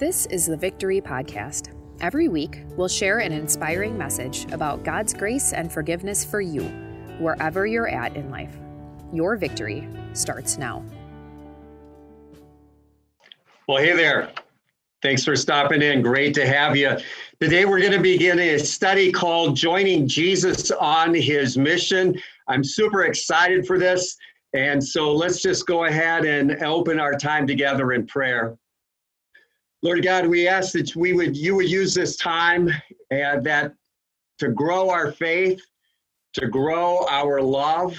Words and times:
This 0.00 0.24
is 0.30 0.46
the 0.46 0.56
Victory 0.56 0.98
Podcast. 1.02 1.74
Every 2.00 2.28
week, 2.28 2.62
we'll 2.74 2.88
share 2.88 3.18
an 3.18 3.32
inspiring 3.32 3.98
message 3.98 4.50
about 4.50 4.82
God's 4.82 5.12
grace 5.12 5.52
and 5.52 5.70
forgiveness 5.70 6.24
for 6.24 6.40
you, 6.40 6.62
wherever 7.18 7.66
you're 7.66 7.86
at 7.86 8.16
in 8.16 8.30
life. 8.30 8.56
Your 9.12 9.36
victory 9.36 9.86
starts 10.14 10.56
now. 10.56 10.82
Well, 13.68 13.76
hey 13.76 13.94
there. 13.94 14.32
Thanks 15.02 15.22
for 15.22 15.36
stopping 15.36 15.82
in. 15.82 16.00
Great 16.00 16.32
to 16.36 16.46
have 16.46 16.78
you. 16.78 16.96
Today, 17.38 17.66
we're 17.66 17.80
going 17.80 17.92
to 17.92 18.00
begin 18.00 18.38
a 18.38 18.58
study 18.58 19.12
called 19.12 19.54
Joining 19.54 20.08
Jesus 20.08 20.70
on 20.70 21.12
His 21.12 21.58
Mission. 21.58 22.18
I'm 22.48 22.64
super 22.64 23.04
excited 23.04 23.66
for 23.66 23.78
this. 23.78 24.16
And 24.54 24.82
so 24.82 25.12
let's 25.12 25.42
just 25.42 25.66
go 25.66 25.84
ahead 25.84 26.24
and 26.24 26.52
open 26.62 26.98
our 26.98 27.12
time 27.12 27.46
together 27.46 27.92
in 27.92 28.06
prayer. 28.06 28.56
Lord 29.82 30.02
God, 30.04 30.26
we 30.26 30.46
ask 30.46 30.72
that 30.72 30.94
we 30.94 31.14
would 31.14 31.36
you 31.36 31.54
would 31.56 31.70
use 31.70 31.94
this 31.94 32.16
time 32.16 32.70
and 33.10 33.44
that 33.44 33.74
to 34.38 34.48
grow 34.48 34.90
our 34.90 35.12
faith, 35.12 35.62
to 36.34 36.48
grow 36.48 37.06
our 37.08 37.40
love 37.40 37.98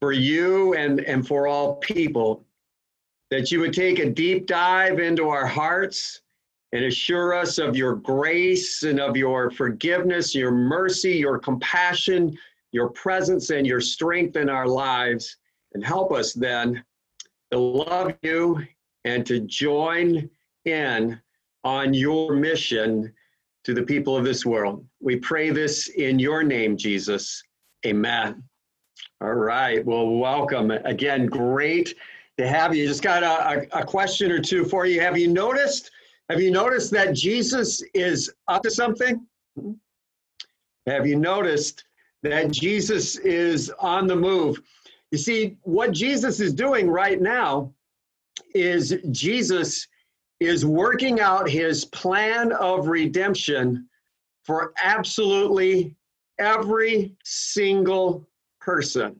for 0.00 0.12
you 0.12 0.74
and, 0.74 1.00
and 1.00 1.26
for 1.26 1.46
all 1.46 1.76
people. 1.76 2.44
That 3.30 3.52
you 3.52 3.60
would 3.60 3.74
take 3.74 3.98
a 3.98 4.08
deep 4.10 4.46
dive 4.46 4.98
into 4.98 5.28
our 5.28 5.46
hearts 5.46 6.22
and 6.72 6.84
assure 6.84 7.34
us 7.34 7.58
of 7.58 7.76
your 7.76 7.96
grace 7.96 8.82
and 8.82 8.98
of 8.98 9.16
your 9.16 9.50
forgiveness, 9.50 10.34
your 10.34 10.50
mercy, 10.50 11.12
your 11.12 11.38
compassion, 11.38 12.36
your 12.72 12.88
presence, 12.90 13.50
and 13.50 13.66
your 13.66 13.80
strength 13.80 14.36
in 14.36 14.48
our 14.48 14.66
lives. 14.66 15.36
And 15.74 15.84
help 15.84 16.12
us 16.12 16.32
then 16.32 16.82
to 17.52 17.58
love 17.58 18.14
you 18.22 18.64
and 19.04 19.24
to 19.26 19.40
join 19.40 20.28
on 21.64 21.94
your 21.94 22.34
mission 22.34 23.12
to 23.64 23.74
the 23.74 23.82
people 23.82 24.16
of 24.16 24.24
this 24.24 24.46
world. 24.46 24.84
We 25.00 25.16
pray 25.16 25.50
this 25.50 25.88
in 25.88 26.18
your 26.18 26.42
name, 26.42 26.76
Jesus. 26.76 27.42
Amen. 27.86 28.42
All 29.20 29.34
right. 29.34 29.84
Well, 29.84 30.08
welcome. 30.08 30.70
Again, 30.70 31.26
great 31.26 31.94
to 32.38 32.48
have 32.48 32.74
you. 32.74 32.86
Just 32.86 33.02
got 33.02 33.22
a, 33.22 33.68
a, 33.76 33.80
a 33.80 33.84
question 33.84 34.32
or 34.32 34.40
two 34.40 34.64
for 34.64 34.86
you. 34.86 35.00
Have 35.00 35.18
you 35.18 35.28
noticed? 35.28 35.90
Have 36.30 36.40
you 36.40 36.50
noticed 36.50 36.90
that 36.92 37.12
Jesus 37.12 37.82
is 37.92 38.32
up 38.48 38.62
to 38.62 38.70
something? 38.70 39.26
Have 40.86 41.06
you 41.06 41.16
noticed 41.16 41.84
that 42.22 42.50
Jesus 42.50 43.16
is 43.16 43.70
on 43.78 44.06
the 44.06 44.16
move? 44.16 44.60
You 45.10 45.18
see, 45.18 45.56
what 45.62 45.92
Jesus 45.92 46.40
is 46.40 46.54
doing 46.54 46.88
right 46.88 47.20
now 47.20 47.72
is 48.54 48.96
Jesus 49.10 49.86
is 50.40 50.64
working 50.64 51.20
out 51.20 51.48
his 51.48 51.84
plan 51.84 52.52
of 52.52 52.88
redemption 52.88 53.86
for 54.44 54.72
absolutely 54.82 55.94
every 56.38 57.14
single 57.22 58.26
person. 58.60 59.16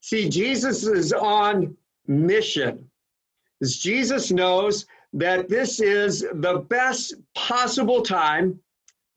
See, 0.00 0.28
Jesus 0.28 0.86
is 0.86 1.12
on 1.12 1.76
mission. 2.06 2.88
As 3.60 3.76
Jesus 3.76 4.30
knows 4.30 4.86
that 5.12 5.48
this 5.48 5.80
is 5.80 6.26
the 6.34 6.64
best 6.68 7.14
possible 7.34 8.02
time 8.02 8.58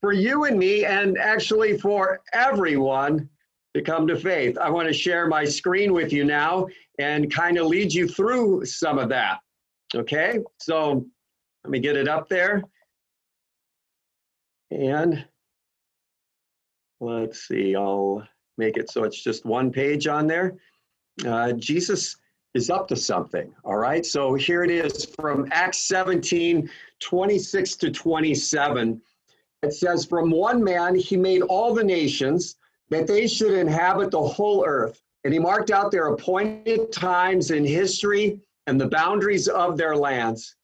for 0.02 0.14
you 0.14 0.44
and 0.46 0.60
me, 0.60 0.86
and 0.86 1.18
actually 1.18 1.78
for 1.78 2.22
everyone 2.32 3.28
to 3.74 3.82
come 3.82 4.08
to 4.08 4.16
faith. 4.16 4.58
I 4.58 4.70
want 4.70 4.88
to 4.88 4.94
share 4.94 5.28
my 5.28 5.44
screen 5.44 5.92
with 5.92 6.14
you 6.14 6.24
now 6.24 6.68
and 7.00 7.34
kind 7.34 7.58
of 7.58 7.68
lead 7.68 7.94
you 7.94 8.08
through 8.08 8.66
some 8.66 9.00
of 9.00 9.10
that. 9.10 9.40
Okay, 9.96 10.40
so 10.60 11.06
let 11.68 11.72
me 11.72 11.80
get 11.80 11.98
it 11.98 12.08
up 12.08 12.30
there. 12.30 12.64
And 14.72 15.26
let's 17.02 17.46
see, 17.46 17.76
I'll 17.76 18.26
make 18.58 18.78
it 18.78 18.90
so 18.90 19.04
it's 19.04 19.22
just 19.22 19.46
one 19.46 19.70
page 19.70 20.08
on 20.08 20.28
there. 20.28 20.56
Uh, 21.26 21.52
Jesus 21.52 22.16
is 22.54 22.70
up 22.70 22.88
to 22.88 22.96
something, 22.96 23.54
all 23.66 23.76
right? 23.76 24.06
So 24.06 24.34
here 24.36 24.64
it 24.64 24.72
is 24.72 25.14
from 25.20 25.50
Acts 25.52 25.80
17 25.90 26.70
26 27.02 27.76
to 27.76 27.92
27. 27.92 29.02
It 29.62 29.74
says, 29.74 30.06
From 30.06 30.32
one 30.32 30.64
man 30.64 30.96
he 30.96 31.18
made 31.18 31.42
all 31.42 31.74
the 31.74 31.84
nations 31.84 32.56
that 32.92 33.08
they 33.08 33.28
should 33.28 33.52
inhabit 33.52 34.12
the 34.12 34.22
whole 34.22 34.64
earth. 34.66 35.02
And 35.26 35.34
he 35.34 35.40
marked 35.40 35.72
out 35.72 35.92
their 35.92 36.08
appointed 36.08 36.94
times 36.94 37.52
in 37.52 37.66
history 37.66 38.40
and 38.68 38.80
the 38.80 38.88
boundaries 38.88 39.50
of 39.50 39.76
their 39.76 39.98
lands. 39.98 40.56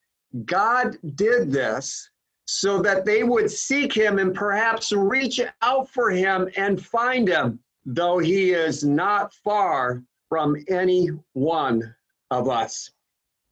God 0.45 0.97
did 1.15 1.51
this 1.51 2.09
so 2.45 2.81
that 2.81 3.05
they 3.05 3.23
would 3.23 3.49
seek 3.49 3.93
him 3.93 4.19
and 4.19 4.33
perhaps 4.33 4.91
reach 4.91 5.39
out 5.61 5.89
for 5.89 6.09
him 6.11 6.49
and 6.57 6.83
find 6.83 7.27
him, 7.27 7.59
though 7.85 8.19
he 8.19 8.51
is 8.51 8.83
not 8.83 9.33
far 9.33 10.03
from 10.29 10.57
any 10.67 11.09
one 11.33 11.95
of 12.31 12.49
us. 12.49 12.91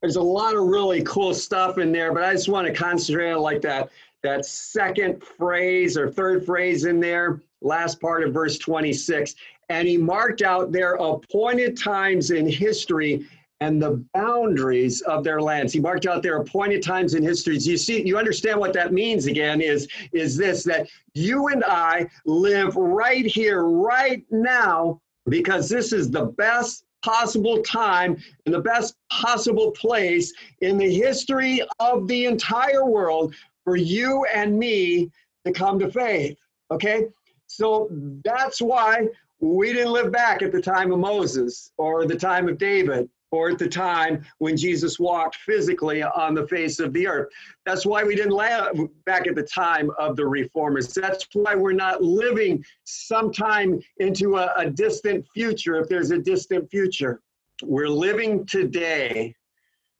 There's 0.01 0.15
a 0.15 0.21
lot 0.21 0.55
of 0.55 0.63
really 0.63 1.03
cool 1.03 1.33
stuff 1.33 1.77
in 1.77 1.91
there, 1.91 2.11
but 2.11 2.23
I 2.23 2.33
just 2.33 2.49
want 2.49 2.67
to 2.67 2.73
concentrate 2.73 3.31
on 3.31 3.41
like 3.41 3.61
that 3.61 3.91
that 4.23 4.45
second 4.45 5.23
phrase 5.23 5.97
or 5.97 6.09
third 6.09 6.45
phrase 6.45 6.85
in 6.85 6.99
there, 6.99 7.41
last 7.61 7.99
part 7.99 8.23
of 8.23 8.33
verse 8.33 8.57
26. 8.59 9.35
And 9.69 9.87
he 9.87 9.97
marked 9.97 10.41
out 10.41 10.71
their 10.71 10.93
appointed 10.93 11.77
times 11.77 12.29
in 12.31 12.47
history 12.47 13.25
and 13.61 13.79
the 13.79 14.03
boundaries 14.13 15.01
of 15.01 15.23
their 15.23 15.39
lands. 15.39 15.71
He 15.71 15.79
marked 15.79 16.07
out 16.07 16.23
their 16.23 16.37
appointed 16.37 16.81
times 16.81 17.13
in 17.13 17.21
histories. 17.21 17.67
You 17.67 17.77
see, 17.77 18.05
you 18.05 18.17
understand 18.17 18.59
what 18.59 18.73
that 18.73 18.91
means 18.91 19.27
again 19.27 19.61
is, 19.61 19.87
is 20.11 20.35
this 20.35 20.63
that 20.63 20.89
you 21.13 21.47
and 21.49 21.63
I 21.63 22.07
live 22.25 22.75
right 22.75 23.25
here, 23.25 23.63
right 23.65 24.25
now, 24.31 24.99
because 25.29 25.69
this 25.69 25.93
is 25.93 26.09
the 26.09 26.25
best 26.25 26.85
possible 27.03 27.61
time 27.61 28.17
and 28.45 28.53
the 28.53 28.61
best 28.61 28.95
possible 29.11 29.71
place 29.71 30.33
in 30.61 30.77
the 30.77 30.93
history 30.93 31.61
of 31.79 32.07
the 32.07 32.25
entire 32.25 32.85
world 32.85 33.35
for 33.63 33.75
you 33.75 34.25
and 34.33 34.57
me 34.57 35.11
to 35.45 35.51
come 35.51 35.77
to 35.79 35.91
faith. 35.91 36.37
Okay? 36.71 37.05
So 37.45 37.89
that's 38.25 38.59
why 38.59 39.07
we 39.39 39.73
didn't 39.73 39.93
live 39.93 40.11
back 40.11 40.41
at 40.41 40.51
the 40.51 40.61
time 40.61 40.91
of 40.91 40.99
Moses 40.99 41.71
or 41.77 42.07
the 42.07 42.15
time 42.15 42.47
of 42.47 42.57
David 42.57 43.07
or 43.31 43.49
at 43.49 43.57
the 43.57 43.67
time 43.67 44.25
when 44.39 44.57
Jesus 44.57 44.99
walked 44.99 45.37
physically 45.37 46.03
on 46.03 46.35
the 46.35 46.47
face 46.47 46.79
of 46.79 46.93
the 46.93 47.07
earth. 47.07 47.29
That's 47.65 47.85
why 47.85 48.03
we 48.03 48.15
didn't 48.15 48.33
live 48.33 48.77
back 49.05 49.25
at 49.27 49.35
the 49.35 49.43
time 49.43 49.89
of 49.97 50.15
the 50.15 50.25
reformers. 50.25 50.93
That's 50.93 51.25
why 51.33 51.55
we're 51.55 51.71
not 51.71 52.03
living 52.03 52.63
sometime 52.83 53.79
into 53.97 54.37
a, 54.37 54.53
a 54.57 54.69
distant 54.69 55.25
future, 55.33 55.75
if 55.75 55.87
there's 55.87 56.11
a 56.11 56.17
distant 56.17 56.69
future. 56.69 57.21
We're 57.63 57.87
living 57.87 58.45
today 58.45 59.35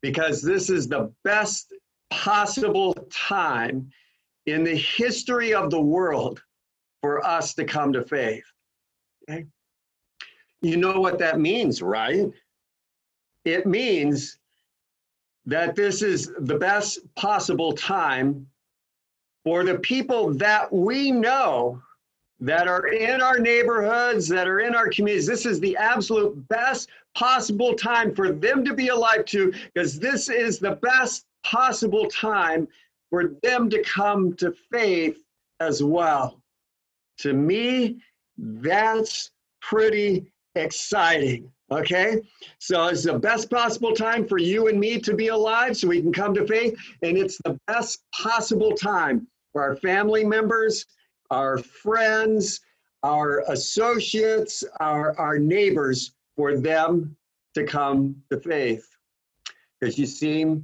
because 0.02 0.42
this 0.42 0.69
is 0.69 0.88
the 0.88 1.12
best 1.24 1.74
possible 2.09 2.94
time 3.12 3.90
in 4.46 4.63
the 4.63 4.75
history 4.75 5.53
of 5.53 5.69
the 5.69 5.81
world 5.81 6.42
for 7.02 7.25
us 7.25 7.53
to 7.53 7.63
come 7.63 7.94
to 7.94 8.03
faith. 8.03 8.44
Okay? 9.30 9.46
You 10.62 10.78
know 10.78 11.00
what 11.00 11.19
that 11.19 11.40
means, 11.40 11.81
right? 11.81 12.28
It 13.46 13.66
means 13.66 14.38
that 15.46 15.75
this 15.75 16.02
is 16.02 16.31
the 16.40 16.57
best 16.57 17.00
possible 17.16 17.74
time 17.74 18.47
for 19.44 19.63
the 19.63 19.79
people 19.79 20.34
that 20.35 20.72
we 20.72 21.12
know 21.12 21.81
that 22.40 22.68
are 22.68 22.88
in 22.88 23.22
our 23.22 23.40
neighborhoods, 23.40 24.28
that 24.28 24.47
are 24.47 24.59
in 24.59 24.75
our 24.75 24.90
communities. 24.90 25.28
This 25.28 25.46
is 25.46 25.59
the 25.59 25.78
absolute 25.78 26.47
best 26.47 26.90
possible 27.16 27.74
time 27.74 28.16
for 28.16 28.31
them 28.31 28.63
to 28.66 28.74
be 28.74 28.88
alive 28.90 29.25
too, 29.25 29.53
because 29.74 30.00
this 30.00 30.30
is 30.30 30.59
the 30.59 30.75
best 30.75 31.25
possible 31.44 32.07
time 32.07 32.68
for 33.10 33.36
them 33.44 33.69
to 33.69 33.83
come 33.83 34.33
to 34.36 34.54
faith 34.71 35.24
as 35.60 35.83
well. 35.83 36.42
To 37.19 37.33
me, 37.33 38.01
that's 38.38 39.31
pretty 39.62 40.31
exciting. 40.56 41.51
Okay, 41.71 42.21
so 42.59 42.88
it's 42.88 43.03
the 43.03 43.18
best 43.18 43.50
possible 43.50 43.94
time 43.94 44.27
for 44.27 44.38
you 44.38 44.68
and 44.68 44.77
me 44.77 45.00
to 45.00 45.13
be 45.13 45.29
alive 45.29 45.77
so 45.77 45.88
we 45.88 46.01
can 46.01 46.12
come 46.12 46.33
to 46.33 46.45
faith, 46.45 46.77
and 47.01 47.18
it's 47.18 47.38
the 47.45 47.57
best 47.65 48.03
possible 48.13 48.73
time 48.73 49.25
for 49.53 49.63
our 49.63 49.77
family 49.77 50.25
members, 50.25 50.85
our 51.29 51.57
friends, 51.59 52.59
our 53.03 53.44
associates, 53.47 54.65
our, 54.81 55.18
our 55.18 55.39
neighbors, 55.39 56.12
for 56.35 56.57
them 56.57 57.15
to 57.53 57.63
come 57.63 58.17
to 58.29 58.39
faith. 58.41 58.88
Because 59.79 59.97
you 59.97 60.06
see, 60.06 60.62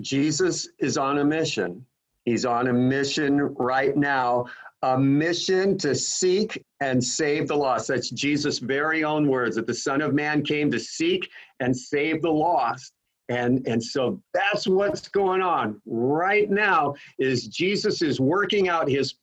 Jesus 0.00 0.68
is 0.80 0.98
on 0.98 1.18
a 1.18 1.24
mission. 1.24 1.86
He's 2.24 2.44
on 2.44 2.66
a 2.66 2.72
mission 2.72 3.54
right 3.54 3.96
now 3.96 4.46
a 4.82 4.98
mission 4.98 5.76
to 5.78 5.94
seek 5.94 6.64
and 6.80 7.02
save 7.02 7.48
the 7.48 7.56
lost. 7.56 7.88
That's 7.88 8.10
Jesus' 8.10 8.58
very 8.58 9.04
own 9.04 9.26
words 9.26 9.56
that 9.56 9.66
the 9.66 9.74
Son 9.74 10.00
of 10.00 10.14
Man 10.14 10.42
came 10.42 10.70
to 10.70 10.78
seek 10.78 11.28
and 11.60 11.76
save 11.76 12.22
the 12.22 12.30
lost. 12.30 12.92
And, 13.28 13.66
and 13.66 13.82
so 13.82 14.22
that's 14.32 14.66
what's 14.66 15.08
going 15.08 15.42
on 15.42 15.80
right 15.84 16.50
now 16.50 16.94
is 17.18 17.48
Jesus 17.48 18.00
is 18.00 18.20
working 18.20 18.68
out 18.68 18.88
his 18.88 19.16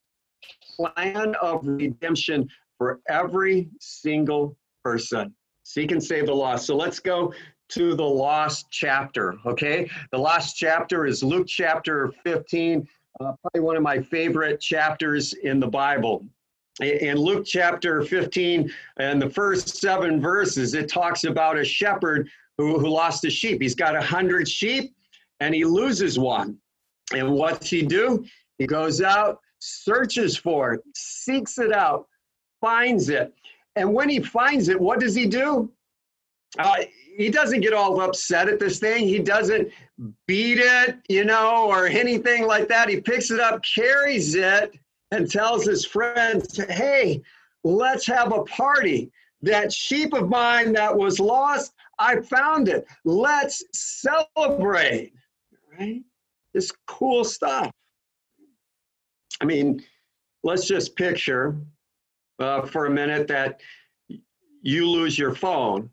plan 0.76 1.36
of 1.42 1.62
redemption 1.64 2.48
for 2.78 3.00
every 3.10 3.70
single 3.80 4.56
person. 4.84 5.34
Seek 5.64 5.92
and 5.92 6.04
save 6.04 6.28
the 6.28 6.36
lost. 6.36 6.68
So 6.68 6.76
let's 6.76 7.00
go 7.00 7.34
to 7.70 7.96
the 7.96 8.04
lost 8.04 8.68
chapter, 8.70 9.36
okay? 9.46 9.90
The 10.12 10.20
lost 10.20 10.56
chapter 10.56 11.08
is 11.08 11.24
Luke 11.24 11.48
chapter 11.48 12.12
15, 12.24 12.88
uh, 13.20 13.34
probably 13.42 13.62
one 13.62 13.78
of 13.78 13.84
my 13.84 14.02
favorite 14.02 14.60
chapters 14.60 15.34
in 15.34 15.60
the 15.60 15.68
Bible. 15.68 16.26
In 16.82 17.18
Luke 17.18 17.46
chapter 17.46 18.04
15 18.04 18.70
and 18.98 19.22
the 19.22 19.30
first 19.30 19.78
seven 19.78 20.20
verses, 20.20 20.74
it 20.74 20.90
talks 20.90 21.24
about 21.24 21.58
a 21.58 21.64
shepherd 21.64 22.30
who, 22.58 22.78
who 22.78 22.90
lost 22.90 23.24
a 23.24 23.30
sheep. 23.30 23.62
He's 23.62 23.76
got 23.76 23.96
a 23.96 24.02
hundred 24.02 24.50
sheep 24.50 24.94
and 25.40 25.56
he 25.56 25.64
loses 25.64 26.20
one. 26.20 26.58
And 27.14 27.32
what's 27.32 27.70
he 27.70 27.82
do? 27.82 28.26
He 28.58 28.66
goes 28.66 29.02
out, 29.02 29.40
searches 29.60 30.36
for 30.36 30.74
it, 30.74 30.82
seeks 30.96 31.58
it 31.58 31.72
out, 31.72 32.08
finds 32.60 33.10
it. 33.10 33.34
And 33.78 33.94
when 33.94 34.10
he 34.10 34.20
finds 34.20 34.68
it, 34.68 34.80
what 34.80 35.00
does 35.00 35.16
he 35.16 35.26
do? 35.26 35.72
Uh, 36.58 36.84
he 37.18 37.30
doesn't 37.30 37.62
get 37.62 37.74
all 37.74 38.02
upset 38.02 38.50
at 38.50 38.60
this 38.60 38.80
thing. 38.80 39.08
He 39.08 39.20
doesn't 39.20 39.70
beat 40.28 40.60
it, 40.60 40.98
you 41.08 41.24
know, 41.26 41.68
or 41.68 41.88
anything 41.88 42.46
like 42.46 42.68
that. 42.68 42.90
He 42.90 43.00
picks 43.00 43.32
it 43.32 43.40
up, 43.40 43.64
carries 43.64 44.36
it, 44.36 44.78
and 45.12 45.30
tells 45.30 45.66
his 45.66 45.86
friends, 45.86 46.58
hey, 46.70 47.22
let's 47.64 48.06
have 48.08 48.34
a 48.34 48.44
party. 48.44 49.12
That 49.42 49.72
sheep 49.72 50.14
of 50.14 50.30
mine 50.30 50.74
that 50.74 50.96
was 50.96 51.20
lost, 51.20 51.74
I 52.00 52.20
found 52.22 52.68
it. 52.68 52.86
Let's 53.06 53.64
celebrate. 53.74 55.14
Right? 55.78 56.02
This 56.54 56.72
cool 56.88 57.24
stuff. 57.24 57.72
I 59.42 59.46
mean, 59.46 59.84
let's 60.44 60.66
just 60.66 60.96
picture 60.96 61.58
uh, 62.40 62.62
for 62.64 62.86
a 62.86 62.90
minute 62.90 63.28
that 63.28 63.62
you 64.62 64.90
lose 64.90 65.18
your 65.18 65.36
phone. 65.36 65.90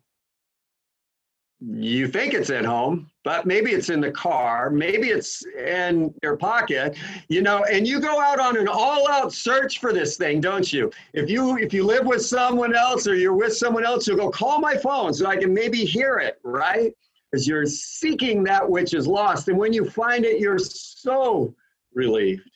You 1.65 2.09
think 2.09 2.33
it's 2.33 2.49
at 2.49 2.65
home, 2.65 3.09
but 3.23 3.45
maybe 3.45 3.71
it's 3.71 3.89
in 3.89 4.01
the 4.01 4.11
car, 4.11 4.69
maybe 4.69 5.09
it's 5.09 5.45
in 5.45 6.13
your 6.21 6.35
pocket, 6.35 6.97
you 7.29 7.41
know, 7.41 7.63
and 7.63 7.87
you 7.87 8.01
go 8.01 8.19
out 8.19 8.37
on 8.37 8.57
an 8.57 8.67
all-out 8.67 9.31
search 9.31 9.79
for 9.79 9.93
this 9.93 10.17
thing, 10.17 10.41
don't 10.41 10.73
you? 10.73 10.91
If 11.13 11.29
you 11.29 11.57
if 11.57 11.73
you 11.73 11.85
live 11.85 12.05
with 12.05 12.21
someone 12.25 12.75
else 12.75 13.07
or 13.07 13.15
you're 13.15 13.35
with 13.35 13.55
someone 13.55 13.85
else, 13.85 14.07
you'll 14.07 14.17
go 14.17 14.29
call 14.29 14.59
my 14.59 14.75
phone 14.75 15.13
so 15.13 15.25
I 15.25 15.37
can 15.37 15.53
maybe 15.53 15.85
hear 15.85 16.17
it, 16.17 16.37
right? 16.43 16.91
Because 17.31 17.47
you're 17.47 17.65
seeking 17.65 18.43
that 18.43 18.69
which 18.69 18.93
is 18.93 19.07
lost. 19.07 19.47
And 19.47 19.57
when 19.57 19.71
you 19.71 19.89
find 19.89 20.25
it, 20.25 20.41
you're 20.41 20.59
so 20.59 21.55
relieved, 21.93 22.51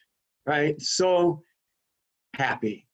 right? 0.45 0.81
So 0.81 1.44
happy 2.33 2.87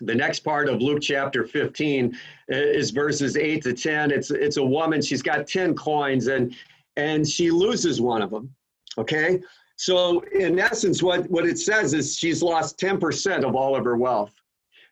the 0.00 0.14
next 0.14 0.40
part 0.40 0.68
of 0.68 0.80
Luke 0.80 1.00
chapter 1.02 1.46
15 1.46 2.14
uh, 2.14 2.16
is 2.54 2.90
verses 2.90 3.36
8 3.36 3.62
to 3.62 3.72
10. 3.72 4.10
It's 4.10 4.30
it's 4.30 4.56
a 4.56 4.64
woman, 4.64 5.02
she's 5.02 5.22
got 5.22 5.46
10 5.46 5.74
coins 5.74 6.26
and 6.28 6.54
and 6.96 7.26
she 7.26 7.50
loses 7.50 8.00
one 8.00 8.22
of 8.22 8.30
them. 8.30 8.54
Okay? 8.96 9.40
So 9.76 10.20
in 10.32 10.58
essence 10.58 11.02
what 11.02 11.28
what 11.30 11.46
it 11.46 11.58
says 11.58 11.94
is 11.94 12.16
she's 12.16 12.42
lost 12.42 12.78
10% 12.78 13.44
of 13.44 13.54
all 13.54 13.76
of 13.76 13.84
her 13.84 13.96
wealth. 13.96 14.32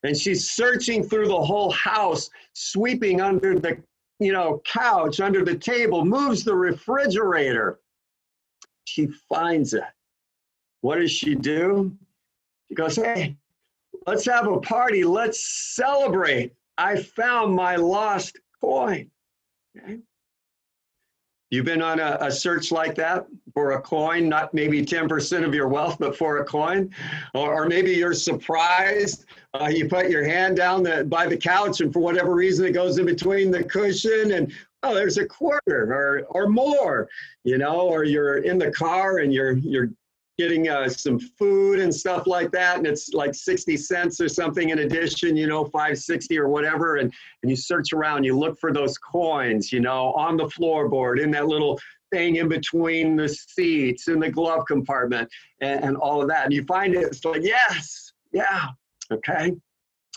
And 0.02 0.16
she's 0.16 0.50
searching 0.50 1.02
through 1.02 1.26
the 1.26 1.40
whole 1.40 1.72
house, 1.72 2.30
sweeping 2.52 3.20
under 3.20 3.58
the 3.58 3.82
you 4.18 4.32
know, 4.32 4.62
couch, 4.64 5.20
under 5.20 5.44
the 5.44 5.56
table, 5.56 6.04
moves 6.04 6.44
the 6.44 6.54
refrigerator. 6.54 7.80
She 8.84 9.08
finds 9.28 9.74
it. 9.74 9.84
What 10.80 10.96
does 10.96 11.10
she 11.10 11.34
do? 11.34 11.92
She 12.68 12.74
goes, 12.74 12.96
"Hey, 12.96 13.36
Let's 14.06 14.24
have 14.26 14.46
a 14.46 14.60
party. 14.60 15.04
Let's 15.04 15.74
celebrate. 15.74 16.52
I 16.78 16.96
found 16.96 17.54
my 17.54 17.76
lost 17.76 18.38
coin. 18.60 19.10
Okay. 19.76 19.98
You've 21.50 21.64
been 21.64 21.82
on 21.82 22.00
a, 22.00 22.18
a, 22.20 22.30
search 22.30 22.72
like 22.72 22.96
that 22.96 23.26
for 23.54 23.72
a 23.72 23.80
coin, 23.80 24.28
not 24.28 24.52
maybe 24.52 24.84
10% 24.84 25.44
of 25.44 25.54
your 25.54 25.68
wealth, 25.68 25.96
but 25.98 26.16
for 26.16 26.38
a 26.38 26.44
coin. 26.44 26.92
Or, 27.34 27.62
or 27.62 27.68
maybe 27.68 27.92
you're 27.92 28.14
surprised. 28.14 29.26
Uh, 29.54 29.68
you 29.68 29.88
put 29.88 30.10
your 30.10 30.24
hand 30.24 30.56
down 30.56 30.82
the, 30.82 31.04
by 31.04 31.26
the 31.26 31.36
couch, 31.36 31.80
and 31.80 31.92
for 31.92 32.00
whatever 32.00 32.34
reason, 32.34 32.66
it 32.66 32.72
goes 32.72 32.98
in 32.98 33.06
between 33.06 33.52
the 33.52 33.62
cushion, 33.62 34.32
and 34.32 34.52
oh, 34.82 34.92
there's 34.92 35.18
a 35.18 35.26
quarter 35.26 35.92
or, 35.92 36.22
or 36.30 36.48
more, 36.48 37.08
you 37.44 37.58
know, 37.58 37.80
or 37.80 38.02
you're 38.02 38.38
in 38.38 38.58
the 38.58 38.72
car 38.72 39.18
and 39.18 39.32
you're, 39.32 39.52
you're 39.52 39.90
getting 40.38 40.68
uh, 40.68 40.88
some 40.88 41.18
food 41.18 41.78
and 41.78 41.94
stuff 41.94 42.26
like 42.26 42.50
that 42.50 42.76
and 42.76 42.86
it's 42.86 43.14
like 43.14 43.34
60 43.34 43.76
cents 43.76 44.20
or 44.20 44.28
something 44.28 44.70
in 44.70 44.80
addition 44.80 45.36
you 45.36 45.46
know 45.46 45.64
560 45.64 46.38
or 46.38 46.48
whatever 46.48 46.96
and, 46.96 47.12
and 47.42 47.50
you 47.50 47.56
search 47.56 47.92
around 47.92 48.24
you 48.24 48.38
look 48.38 48.58
for 48.58 48.72
those 48.72 48.98
coins 48.98 49.72
you 49.72 49.80
know 49.80 50.12
on 50.12 50.36
the 50.36 50.44
floorboard 50.44 51.22
in 51.22 51.30
that 51.30 51.46
little 51.46 51.80
thing 52.12 52.36
in 52.36 52.48
between 52.48 53.16
the 53.16 53.28
seats 53.28 54.08
in 54.08 54.20
the 54.20 54.30
glove 54.30 54.64
compartment 54.66 55.28
and, 55.60 55.82
and 55.82 55.96
all 55.96 56.20
of 56.20 56.28
that 56.28 56.44
and 56.44 56.52
you 56.52 56.62
find 56.64 56.94
it 56.94 57.04
it's 57.04 57.24
like 57.24 57.42
yes 57.42 58.12
yeah 58.32 58.66
okay. 59.10 59.52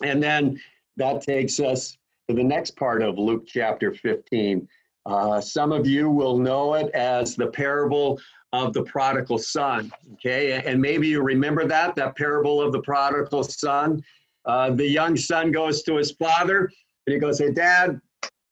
And 0.02 0.24
then 0.24 0.60
that 0.98 1.22
takes 1.22 1.60
us 1.60 1.98
to 2.28 2.36
the 2.36 2.44
next 2.44 2.76
part 2.76 3.02
of 3.02 3.18
luke 3.18 3.46
chapter 3.48 3.94
15 3.94 4.68
uh, 5.06 5.42
some 5.42 5.72
of 5.72 5.88
you 5.88 6.10
will 6.10 6.38
know 6.38 6.76
it 6.76 6.92
as 6.94 7.36
the 7.36 7.48
parable 7.48 8.20
of 8.52 8.74
the 8.74 8.84
prodigal 8.84 9.38
son. 9.38 9.92
Okay, 10.14 10.62
and 10.66 10.82
maybe 10.82 11.08
you 11.08 11.22
remember 11.22 11.66
that 11.68 11.96
that 11.96 12.16
parable 12.16 12.62
of 12.62 12.72
the 12.72 12.82
prodigal 12.82 13.44
son. 13.44 14.04
Uh, 14.46 14.72
the 14.72 14.88
young 14.88 15.16
son 15.16 15.52
goes 15.52 15.84
to 15.84 15.96
his 15.96 16.12
father 16.12 16.72
and 17.06 17.14
he 17.14 17.20
goes, 17.20 17.40
"Hey, 17.40 17.52
Dad, 17.52 18.00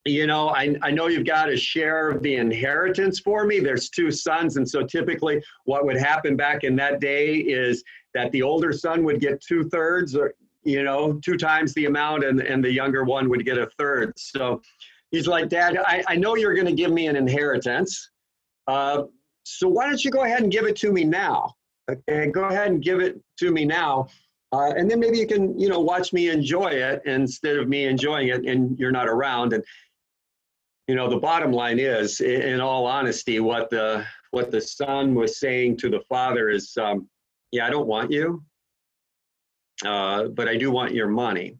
you 0.05 0.27
know, 0.27 0.49
I, 0.49 0.75
I 0.81 0.91
know 0.91 1.07
you've 1.07 1.25
got 1.25 1.49
a 1.49 1.57
share 1.57 2.09
of 2.09 2.21
the 2.21 2.35
inheritance 2.35 3.19
for 3.19 3.45
me. 3.45 3.59
There's 3.59 3.89
two 3.89 4.11
sons, 4.11 4.57
and 4.57 4.69
so 4.69 4.83
typically 4.83 5.41
what 5.65 5.85
would 5.85 5.97
happen 5.97 6.35
back 6.35 6.63
in 6.63 6.75
that 6.75 6.99
day 6.99 7.35
is 7.38 7.83
that 8.13 8.31
the 8.31 8.41
older 8.44 8.71
son 8.71 9.03
would 9.03 9.19
get 9.19 9.41
two 9.41 9.63
thirds, 9.69 10.15
or 10.15 10.33
you 10.63 10.83
know, 10.83 11.19
two 11.23 11.38
times 11.38 11.73
the 11.73 11.85
amount, 11.85 12.23
and 12.23 12.39
and 12.41 12.63
the 12.63 12.71
younger 12.71 13.03
one 13.03 13.29
would 13.29 13.45
get 13.45 13.57
a 13.57 13.67
third. 13.77 14.13
So." 14.17 14.61
He's 15.11 15.25
like, 15.25 15.47
Dad, 15.47 15.77
I, 15.85 16.03
I 16.09 16.15
know 16.17 16.35
you're 16.35 16.53
going 16.53 16.67
to 16.67 16.73
give 16.73 16.91
me 16.91 17.07
an 17.07 17.15
inheritance, 17.15 18.09
uh, 18.67 19.03
so 19.47 19.67
why 19.69 19.88
don't 19.88 20.03
you 20.03 20.11
go 20.11 20.23
ahead 20.23 20.41
and 20.41 20.51
give 20.51 20.65
it 20.65 20.75
to 20.77 20.91
me 20.91 21.03
now? 21.05 21.55
Okay, 21.89 22.27
go 22.27 22.44
ahead 22.45 22.68
and 22.68 22.83
give 22.83 22.99
it 22.99 23.19
to 23.39 23.51
me 23.51 23.63
now. 23.63 24.07
Uh, 24.51 24.73
and 24.75 24.92
then 24.92 24.99
maybe 24.99 25.18
you 25.18 25.27
can, 25.27 25.57
you 25.57 25.69
know, 25.69 25.80
watch 25.80 26.11
me 26.11 26.30
enjoy 26.30 26.68
it 26.68 27.01
instead 27.06 27.57
of 27.57 27.69
me 27.69 27.85
enjoying 27.85 28.27
it 28.27 28.45
and 28.45 28.77
you're 28.77 28.92
not 28.92 29.07
around. 29.07 29.54
And, 29.54 29.63
you 30.87 30.95
know, 30.95 31.09
the 31.09 31.18
bottom 31.18 31.51
line 31.51 31.80
is, 31.80 32.19
in 32.19 32.59
all 32.59 32.85
honesty, 32.85 33.39
what 33.39 33.69
the 33.69 34.06
what 34.31 34.51
the 34.51 34.61
son 34.61 35.16
was 35.16 35.39
saying 35.39 35.77
to 35.77 35.89
the 35.89 36.01
father 36.09 36.49
is, 36.49 36.75
um, 36.77 37.09
yeah, 37.51 37.66
I 37.66 37.69
don't 37.69 37.87
want 37.87 38.11
you, 38.11 38.44
uh, 39.85 40.25
but 40.27 40.49
I 40.49 40.57
do 40.57 40.71
want 40.71 40.94
your 40.94 41.07
money. 41.07 41.57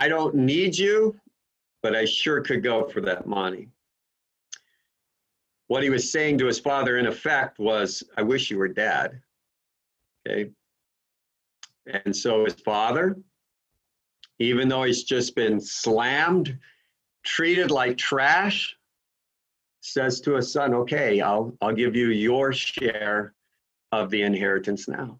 I 0.00 0.08
don't 0.08 0.34
need 0.34 0.76
you, 0.76 1.16
but 1.82 1.94
I 1.94 2.04
sure 2.04 2.40
could 2.40 2.62
go 2.62 2.88
for 2.88 3.00
that 3.02 3.26
money 3.26 3.68
what 5.68 5.82
he 5.82 5.90
was 5.90 6.10
saying 6.10 6.38
to 6.38 6.46
his 6.46 6.58
father, 6.58 6.98
in 6.98 7.06
effect, 7.06 7.58
was, 7.58 8.02
I 8.16 8.22
wish 8.22 8.50
you 8.50 8.58
were 8.58 8.68
dead. 8.68 9.20
Okay. 10.26 10.50
And 11.86 12.14
so 12.14 12.44
his 12.44 12.54
father, 12.54 13.16
even 14.38 14.68
though 14.68 14.82
he's 14.82 15.04
just 15.04 15.34
been 15.34 15.60
slammed, 15.60 16.58
treated 17.24 17.70
like 17.70 17.96
trash, 17.96 18.76
says 19.80 20.20
to 20.22 20.32
his 20.32 20.52
son, 20.52 20.74
Okay, 20.74 21.20
I'll, 21.20 21.54
I'll 21.60 21.74
give 21.74 21.94
you 21.94 22.08
your 22.08 22.52
share 22.52 23.34
of 23.92 24.10
the 24.10 24.22
inheritance 24.22 24.88
now. 24.88 25.18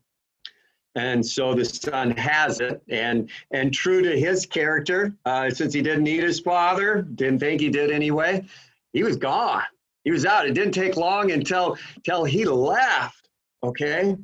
And 0.95 1.25
so 1.25 1.55
the 1.55 1.65
son 1.65 2.11
has 2.13 2.61
it, 2.61 2.83
and 2.89 3.31
and 3.53 3.73
true 3.73 4.03
to 4.03 4.19
his 4.19 4.47
character, 4.47 5.15
uh, 5.27 5.49
since 5.51 5.73
he 5.73 5.81
didn't 5.81 6.05
need 6.05 6.25
his 6.25 6.41
father, 6.41 7.03
didn't 7.03 7.39
think 7.39 7.61
he 7.61 7.69
did 7.69 7.91
anyway, 7.91 8.45
he 8.93 9.05
was 9.05 9.17
gone 9.17 9.63
he 10.09 10.13
was 10.13 10.25
out. 10.25 10.47
It 10.47 10.55
didn't 10.55 10.73
take 10.73 10.97
long 10.97 11.33
until, 11.33 11.77
until 11.97 12.25
he 12.25 12.47
left. 12.47 13.29
Okay. 13.63 14.17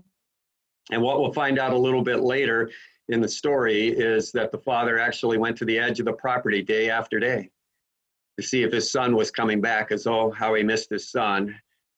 And 0.91 1.03
what 1.03 1.21
we'll 1.21 1.35
find 1.35 1.59
out 1.59 1.75
a 1.75 1.79
little 1.79 2.01
bit 2.01 2.21
later 2.21 2.71
in 3.11 3.21
the 3.21 3.29
story 3.29 3.89
is 3.89 4.33
that 4.33 4.51
the 4.51 4.57
father 4.57 4.99
actually 4.99 5.37
went 5.37 5.59
to 5.59 5.67
the 5.67 5.79
edge 5.79 6.01
of 6.01 6.07
the 6.07 6.15
property 6.15 6.63
day 6.63 6.89
after 6.89 7.21
day 7.21 7.51
to 8.39 8.43
see 8.43 8.63
if 8.63 8.73
his 8.73 8.91
son 8.91 9.15
was 9.15 9.31
coming 9.31 9.61
back, 9.61 9.93
as 9.93 10.07
oh, 10.07 10.31
how 10.31 10.55
he 10.55 10.63
missed 10.63 10.89
his 10.89 11.11
son 11.11 11.55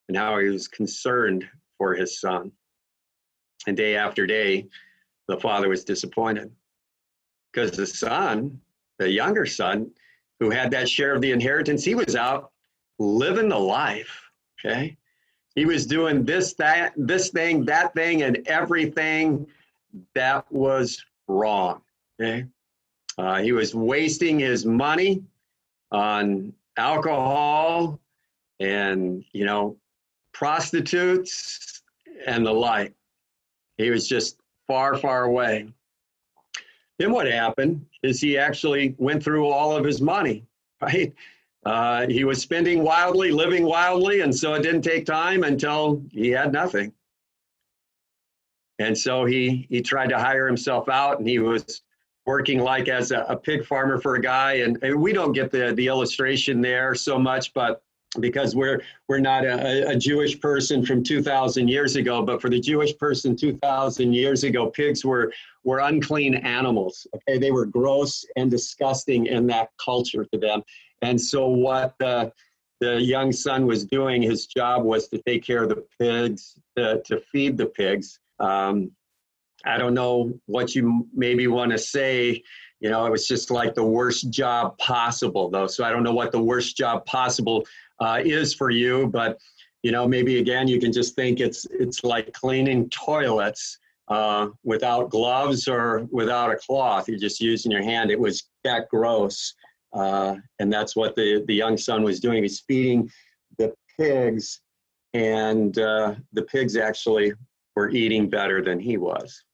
and 0.09 0.16
how 0.16 0.37
he 0.40 0.49
was 0.49 0.66
concerned 0.66 1.45
for 1.78 1.95
his 1.95 2.21
son. 2.21 2.50
And 3.69 3.76
day 3.76 3.95
after 3.95 4.26
day, 4.26 4.66
the 5.28 5.38
father 5.38 5.69
was 5.69 5.85
disappointed 5.85 6.50
because 7.52 7.71
the 7.71 7.87
son, 7.87 8.61
the 8.99 9.09
younger 9.09 9.47
son, 9.47 9.93
who 10.40 10.50
had 10.50 10.73
that 10.73 10.88
share 10.88 11.14
of 11.14 11.21
the 11.21 11.31
inheritance, 11.31 11.85
he 11.85 11.95
was 11.95 12.16
out 12.16 12.50
living 12.99 13.49
the 13.49 13.59
life. 13.59 14.23
Okay. 14.65 14.97
He 15.55 15.65
was 15.65 15.87
doing 15.87 16.25
this, 16.25 16.53
that, 16.55 16.93
this 16.97 17.31
thing, 17.31 17.65
that 17.65 17.95
thing, 17.95 18.23
and 18.23 18.47
everything 18.47 19.47
that 20.15 20.50
was 20.53 21.05
wrong. 21.29 21.81
Okay. 22.21 22.47
Uh, 23.19 23.41
he 23.41 23.53
was 23.53 23.75
wasting 23.75 24.38
his 24.38 24.67
money 24.67 25.23
on 25.91 26.53
alcohol 26.76 27.99
and, 28.61 29.25
you 29.33 29.45
know, 29.45 29.76
prostitutes 30.33 31.83
and 32.26 32.45
the 32.45 32.53
like. 32.53 32.93
He 33.79 33.91
was 33.91 34.07
just 34.07 34.38
far, 34.67 34.97
far 34.97 35.25
away. 35.25 35.69
Then 36.99 37.12
what 37.12 37.26
happened 37.26 37.85
is 38.03 38.21
he 38.21 38.38
actually 38.38 38.95
went 38.99 39.23
through 39.23 39.49
all 39.49 39.76
of 39.76 39.85
his 39.85 40.00
money, 40.00 40.45
right? 40.81 41.15
Uh, 41.66 42.06
he 42.06 42.23
was 42.23 42.40
spending 42.40 42.85
wildly, 42.85 43.32
living 43.32 43.64
wildly, 43.64 44.20
and 44.20 44.32
so 44.32 44.54
it 44.54 44.62
didn't 44.62 44.82
take 44.82 45.04
time 45.04 45.42
until 45.42 46.00
he 46.12 46.28
had 46.28 46.52
nothing. 46.52 46.92
And 48.78 48.96
so 48.96 49.25
he 49.25 49.66
he 49.68 49.82
tried 49.82 50.11
to 50.11 50.18
hire 50.18 50.46
himself 50.46 50.88
out, 50.88 51.18
and 51.18 51.28
he 51.28 51.40
was 51.40 51.82
working 52.25 52.61
like 52.61 52.88
as 52.88 53.11
a, 53.11 53.23
a 53.28 53.37
pig 53.37 53.66
farmer 53.66 54.00
for 54.00 54.14
a 54.14 54.20
guy. 54.20 54.54
And, 54.54 54.78
and, 54.82 55.00
we 55.00 55.12
don't 55.12 55.32
get 55.32 55.50
the 55.50 55.73
the 55.75 55.88
illustration 55.88 56.61
there 56.61 56.94
so 56.94 57.18
much, 57.18 57.52
but 57.52 57.82
because 58.20 58.54
we're 58.54 58.80
we're 59.08 59.18
not 59.18 59.44
a, 59.44 59.88
a 59.88 59.96
Jewish 59.96 60.38
person 60.40 60.87
from 60.87 61.02
2,000 61.02 61.66
years 61.66 61.96
ago, 61.96 62.23
but 62.23 62.40
for 62.40 62.49
the 62.49 62.61
Jewish 62.61 62.96
person 62.96 63.35
2,000 63.35 64.12
years 64.12 64.44
ago, 64.44 64.70
pigs 64.70 65.04
were 65.04 65.32
were 65.64 65.80
unclean 65.80 66.37
animals. 66.37 67.08
Okay, 67.12 67.38
they 67.38 67.50
were 67.50 67.66
gross 67.66 68.25
and 68.37 68.52
disgusting 68.52 69.26
in 69.26 69.49
that 69.49 69.70
culture 69.85 70.25
to 70.32 70.38
them. 70.38 70.62
And 71.03 71.21
so 71.21 71.49
what 71.49 71.95
the 71.99 72.33
the 72.81 73.00
young 73.00 73.33
son 73.33 73.67
was 73.67 73.87
doing, 73.87 74.21
his 74.21 74.47
job 74.47 74.85
was 74.85 75.09
to 75.09 75.19
take 75.23 75.43
care 75.43 75.62
of 75.62 75.71
the 75.71 75.83
pigs, 75.99 76.59
to, 76.76 77.00
to 77.07 77.21
feed 77.33 77.57
the 77.57 77.65
pigs. 77.65 78.19
Um, 78.38 78.91
I 79.65 79.79
don't 79.79 79.95
know 79.95 80.35
what 80.45 80.75
you 80.75 81.09
maybe 81.15 81.47
want 81.47 81.73
to 81.73 81.79
say 81.79 82.43
you 82.81 82.91
know, 82.91 83.07
it 83.07 83.11
was 83.11 83.26
just 83.26 83.50
like 83.50 83.75
the 83.75 83.85
worst 83.85 84.31
job 84.31 84.76
possible, 84.79 85.49
though. 85.49 85.67
So 85.67 85.85
I 85.85 85.91
don't 85.91 86.03
know 86.03 86.12
what 86.15 86.33
the 86.33 86.43
worst 86.43 86.76
job 86.76 87.07
possible 87.07 87.67
uh, 88.00 88.21
is 88.23 88.55
for 88.55 88.71
you. 88.71 89.07
But 89.07 89.38
you 89.83 89.93
know, 89.93 90.07
maybe 90.07 90.38
again, 90.38 90.69
you 90.69 90.81
can 90.81 90.93
just 90.93 91.15
think 91.15 91.41
it's 91.41 91.67
it's 91.71 92.05
like 92.05 92.33
cleaning 92.33 92.91
toilets 92.91 93.79
uh, 94.09 94.49
without 94.62 95.11
gloves 95.11 95.69
or 95.69 96.07
without 96.11 96.50
a 96.50 96.57
cloth. 96.57 97.09
You're 97.09 97.19
just 97.19 97.41
using 97.41 97.73
your 97.73 97.83
hand. 97.83 98.11
It 98.11 98.21
was 98.21 98.45
that 98.65 98.88
gross, 98.88 99.55
uh, 99.97 100.37
and 100.59 100.73
that's 100.73 100.95
what 100.95 101.17
the 101.17 101.45
the 101.47 101.55
young 101.55 101.76
son 101.76 102.03
was 102.03 102.21
doing. 102.21 102.43
He's 102.43 102.61
feeding 102.61 103.11
the 103.59 103.75
pigs, 103.99 104.61
and 105.15 105.79
uh, 105.79 106.15
the 106.33 106.43
pigs 106.43 106.76
actually 106.76 107.33
were 107.75 107.91
eating 107.91 108.29
better 108.29 108.62
than 108.62 108.79
he 108.81 108.97
was. 108.97 109.45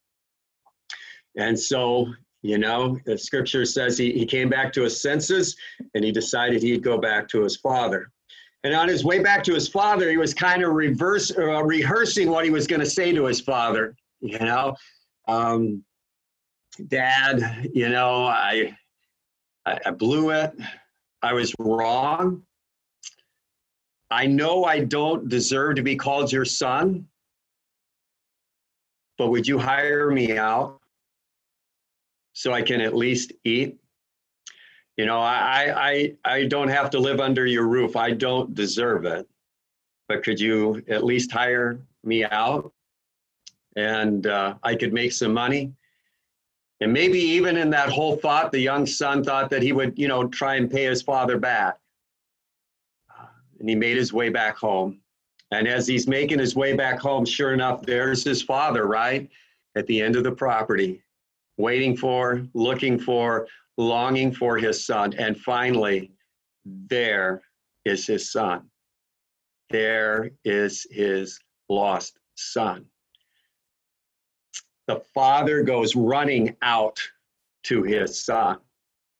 And 1.36 1.58
so, 1.58 2.06
you 2.42 2.58
know, 2.58 2.98
the 3.04 3.18
scripture 3.18 3.64
says 3.64 3.98
he, 3.98 4.12
he 4.12 4.26
came 4.26 4.48
back 4.48 4.72
to 4.74 4.82
his 4.82 5.00
senses 5.00 5.56
and 5.94 6.04
he 6.04 6.12
decided 6.12 6.62
he'd 6.62 6.82
go 6.82 6.98
back 6.98 7.28
to 7.28 7.42
his 7.42 7.56
father. 7.56 8.10
And 8.64 8.74
on 8.74 8.86
his 8.86 9.04
way 9.04 9.18
back 9.18 9.42
to 9.44 9.54
his 9.54 9.68
father, 9.68 10.08
he 10.08 10.18
was 10.18 10.34
kind 10.34 10.62
of 10.62 10.72
reverse, 10.72 11.32
uh, 11.36 11.64
rehearsing 11.64 12.30
what 12.30 12.44
he 12.44 12.50
was 12.50 12.66
going 12.66 12.80
to 12.80 12.86
say 12.88 13.12
to 13.12 13.24
his 13.24 13.40
father. 13.40 13.96
You 14.20 14.38
know, 14.38 14.76
um, 15.26 15.82
Dad, 16.86 17.70
you 17.74 17.88
know, 17.88 18.26
I, 18.26 18.76
I, 19.66 19.78
I 19.86 19.90
blew 19.90 20.30
it. 20.30 20.52
I 21.22 21.32
was 21.32 21.54
wrong. 21.58 22.42
I 24.10 24.26
know 24.26 24.64
I 24.64 24.80
don't 24.80 25.28
deserve 25.28 25.76
to 25.76 25.82
be 25.82 25.96
called 25.96 26.30
your 26.30 26.44
son, 26.44 27.06
but 29.16 29.28
would 29.28 29.46
you 29.46 29.58
hire 29.58 30.10
me 30.10 30.36
out 30.36 30.80
so 32.34 32.52
I 32.52 32.62
can 32.62 32.80
at 32.80 32.94
least 32.94 33.32
eat? 33.44 33.78
You 34.98 35.06
know, 35.06 35.18
I, 35.18 35.72
I, 35.74 36.16
I 36.24 36.44
don't 36.44 36.68
have 36.68 36.90
to 36.90 36.98
live 36.98 37.20
under 37.20 37.46
your 37.46 37.66
roof. 37.66 37.96
I 37.96 38.10
don't 38.10 38.54
deserve 38.54 39.06
it. 39.06 39.26
But 40.08 40.22
could 40.22 40.38
you 40.38 40.82
at 40.88 41.04
least 41.04 41.32
hire 41.32 41.80
me 42.04 42.24
out? 42.24 42.72
And 43.76 44.26
uh, 44.26 44.56
I 44.62 44.74
could 44.74 44.92
make 44.92 45.12
some 45.12 45.32
money. 45.32 45.72
And 46.82 46.92
maybe 46.92 47.20
even 47.20 47.56
in 47.56 47.70
that 47.70 47.90
whole 47.90 48.16
thought, 48.16 48.50
the 48.50 48.58
young 48.58 48.86
son 48.86 49.22
thought 49.22 49.50
that 49.50 49.62
he 49.62 49.72
would, 49.72 49.96
you 49.96 50.08
know, 50.08 50.26
try 50.26 50.56
and 50.56 50.68
pay 50.68 50.82
his 50.82 51.00
father 51.00 51.38
back. 51.38 51.78
And 53.60 53.68
he 53.68 53.76
made 53.76 53.96
his 53.96 54.12
way 54.12 54.30
back 54.30 54.56
home. 54.56 54.98
And 55.52 55.68
as 55.68 55.86
he's 55.86 56.08
making 56.08 56.40
his 56.40 56.56
way 56.56 56.74
back 56.74 56.98
home, 56.98 57.24
sure 57.24 57.52
enough, 57.52 57.82
there's 57.82 58.24
his 58.24 58.42
father, 58.42 58.88
right? 58.88 59.30
At 59.76 59.86
the 59.86 60.00
end 60.00 60.16
of 60.16 60.24
the 60.24 60.32
property, 60.32 61.00
waiting 61.56 61.96
for, 61.96 62.44
looking 62.52 62.98
for, 62.98 63.46
longing 63.78 64.32
for 64.32 64.58
his 64.58 64.84
son. 64.84 65.14
And 65.18 65.38
finally, 65.38 66.10
there 66.64 67.42
is 67.84 68.08
his 68.08 68.32
son. 68.32 68.68
There 69.70 70.32
is 70.44 70.84
his 70.90 71.38
lost 71.68 72.18
son. 72.34 72.86
The 74.88 75.00
father 75.14 75.62
goes 75.62 75.94
running 75.94 76.56
out 76.62 77.00
to 77.64 77.82
his 77.82 78.18
son. 78.18 78.58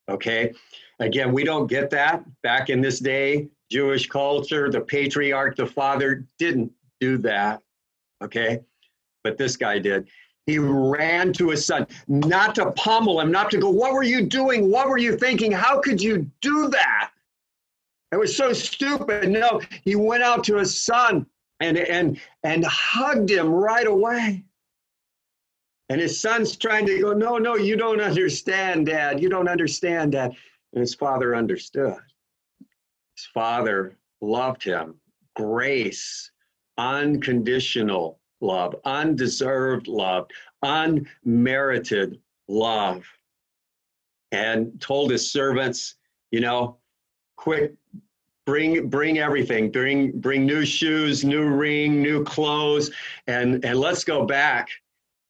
Okay. 0.09 0.53
Again, 0.99 1.31
we 1.31 1.43
don't 1.43 1.67
get 1.67 1.89
that. 1.91 2.23
Back 2.41 2.69
in 2.69 2.81
this 2.81 2.99
day, 2.99 3.47
Jewish 3.71 4.07
culture, 4.07 4.69
the 4.69 4.81
patriarch, 4.81 5.55
the 5.55 5.65
father 5.65 6.27
didn't 6.37 6.71
do 6.99 7.17
that. 7.19 7.61
Okay. 8.21 8.59
But 9.23 9.37
this 9.37 9.55
guy 9.55 9.79
did. 9.79 10.07
He 10.45 10.59
ran 10.59 11.31
to 11.33 11.49
his 11.49 11.65
son, 11.65 11.87
not 12.07 12.55
to 12.55 12.71
pummel 12.71 13.21
him, 13.21 13.31
not 13.31 13.49
to 13.51 13.57
go, 13.57 13.69
What 13.69 13.93
were 13.93 14.03
you 14.03 14.25
doing? 14.25 14.69
What 14.69 14.89
were 14.89 14.97
you 14.97 15.17
thinking? 15.17 15.51
How 15.51 15.79
could 15.79 16.01
you 16.01 16.29
do 16.41 16.67
that? 16.69 17.11
It 18.11 18.17
was 18.17 18.35
so 18.35 18.51
stupid. 18.53 19.29
No, 19.29 19.61
he 19.83 19.95
went 19.95 20.21
out 20.21 20.43
to 20.45 20.57
his 20.57 20.79
son 20.79 21.25
and, 21.61 21.77
and, 21.77 22.19
and 22.43 22.65
hugged 22.65 23.31
him 23.31 23.49
right 23.49 23.87
away. 23.87 24.43
And 25.93 26.01
his 26.01 26.19
son's 26.19 26.57
trying 26.57 26.87
to 26.87 26.99
go, 26.99 27.13
No, 27.13 27.37
no, 27.37 27.55
you 27.55 27.75
don't 27.75 28.01
understand, 28.01 28.87
Dad. 28.87 29.21
You 29.21 29.29
don't 29.29 29.47
understand, 29.47 30.13
Dad. 30.13 30.35
And 30.73 30.81
his 30.81 30.95
father 30.95 31.35
understood. 31.35 31.99
His 33.15 33.27
father 33.31 33.95
loved 34.19 34.63
him. 34.63 34.95
Grace, 35.35 36.31
unconditional 36.79 38.19
love, 38.41 38.75
undeserved 38.85 39.87
love, 39.87 40.25
unmerited 40.63 42.19
love. 42.47 43.05
And 44.31 44.81
told 44.81 45.11
his 45.11 45.29
servants, 45.29 45.93
you 46.31 46.39
know, 46.39 46.77
quick, 47.37 47.75
bring 48.47 48.89
bring 48.89 49.19
everything, 49.19 49.69
bring 49.69 50.19
bring 50.19 50.43
new 50.43 50.65
shoes, 50.65 51.23
new 51.23 51.45
ring, 51.45 52.01
new 52.01 52.23
clothes, 52.23 52.89
and 53.27 53.63
and 53.63 53.79
let's 53.79 54.03
go 54.03 54.25
back. 54.25 54.69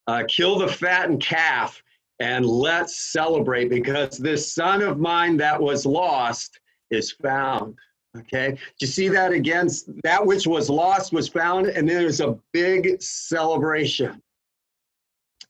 Uh, 0.07 0.23
kill 0.27 0.57
the 0.57 0.67
fattened 0.67 1.21
calf 1.21 1.81
and 2.19 2.45
let's 2.45 3.11
celebrate 3.11 3.69
because 3.69 4.17
this 4.17 4.53
son 4.53 4.81
of 4.81 4.99
mine 4.99 5.37
that 5.37 5.61
was 5.61 5.85
lost 5.85 6.59
is 6.91 7.11
found. 7.11 7.75
Okay, 8.17 8.51
do 8.51 8.57
you 8.79 8.87
see 8.87 9.07
that 9.07 9.31
again? 9.31 9.67
That 10.03 10.23
which 10.23 10.45
was 10.45 10.69
lost 10.69 11.13
was 11.13 11.27
found, 11.27 11.67
and 11.67 11.89
then 11.89 11.97
there's 11.97 12.21
a 12.21 12.37
big 12.51 13.01
celebration. 13.01 14.21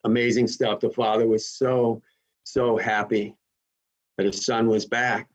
Amazing 0.05 0.47
stuff. 0.47 0.79
The 0.79 0.89
father 0.89 1.27
was 1.27 1.47
so, 1.47 2.01
so 2.45 2.77
happy 2.77 3.35
that 4.17 4.25
his 4.25 4.45
son 4.45 4.67
was 4.67 4.85
back. 4.85 5.27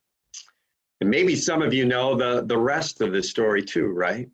And 1.01 1.11
maybe 1.11 1.37
some 1.37 1.63
of 1.63 1.75
you 1.75 1.85
know 1.85 2.15
the, 2.15 2.45
the 2.47 2.59
rest 2.59 3.01
of 3.01 3.13
the 3.13 3.23
story 3.23 3.63
too, 3.63 3.87
right? 3.89 4.29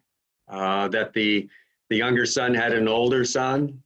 Uh, 0.48 0.88
that 0.88 1.12
the, 1.12 1.48
the 1.90 1.96
younger 1.96 2.26
son 2.26 2.54
had 2.54 2.72
an 2.72 2.88
older 2.88 3.24
son, 3.24 3.82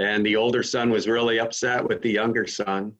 and 0.00 0.24
the 0.24 0.36
older 0.36 0.62
son 0.62 0.90
was 0.90 1.06
really 1.06 1.38
upset 1.38 1.86
with 1.86 2.00
the 2.02 2.10
younger 2.10 2.46
son 2.46 2.92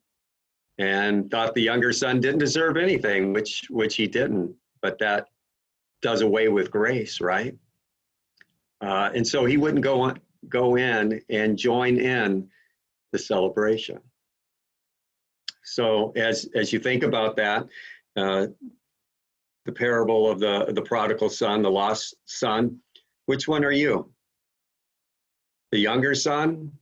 and 0.78 1.30
thought 1.30 1.54
the 1.54 1.62
younger 1.62 1.92
son 1.92 2.20
didn't 2.20 2.38
deserve 2.38 2.76
anything, 2.76 3.32
which, 3.32 3.64
which 3.70 3.96
he 3.96 4.06
didn't 4.06 4.54
but 4.82 4.98
that 4.98 5.26
does 6.02 6.22
away 6.22 6.48
with 6.48 6.70
grace, 6.70 7.20
right? 7.20 7.54
Uh, 8.80 9.10
and 9.14 9.26
so 9.26 9.44
he 9.44 9.56
wouldn't 9.56 9.84
go 9.84 10.00
on, 10.00 10.20
go 10.48 10.76
in 10.76 11.20
and 11.28 11.58
join 11.58 11.98
in 11.98 12.48
the 13.12 13.18
celebration. 13.18 14.00
So 15.64 16.12
as 16.16 16.48
as 16.54 16.72
you 16.72 16.80
think 16.80 17.02
about 17.02 17.36
that, 17.36 17.66
uh, 18.16 18.46
the 19.66 19.72
parable 19.72 20.30
of 20.30 20.40
the 20.40 20.72
the 20.74 20.82
prodigal 20.82 21.28
son, 21.28 21.62
the 21.62 21.70
lost 21.70 22.14
son, 22.24 22.78
which 23.26 23.46
one 23.46 23.64
are 23.64 23.70
you? 23.72 24.10
The 25.70 25.78
younger 25.78 26.14
son 26.14 26.72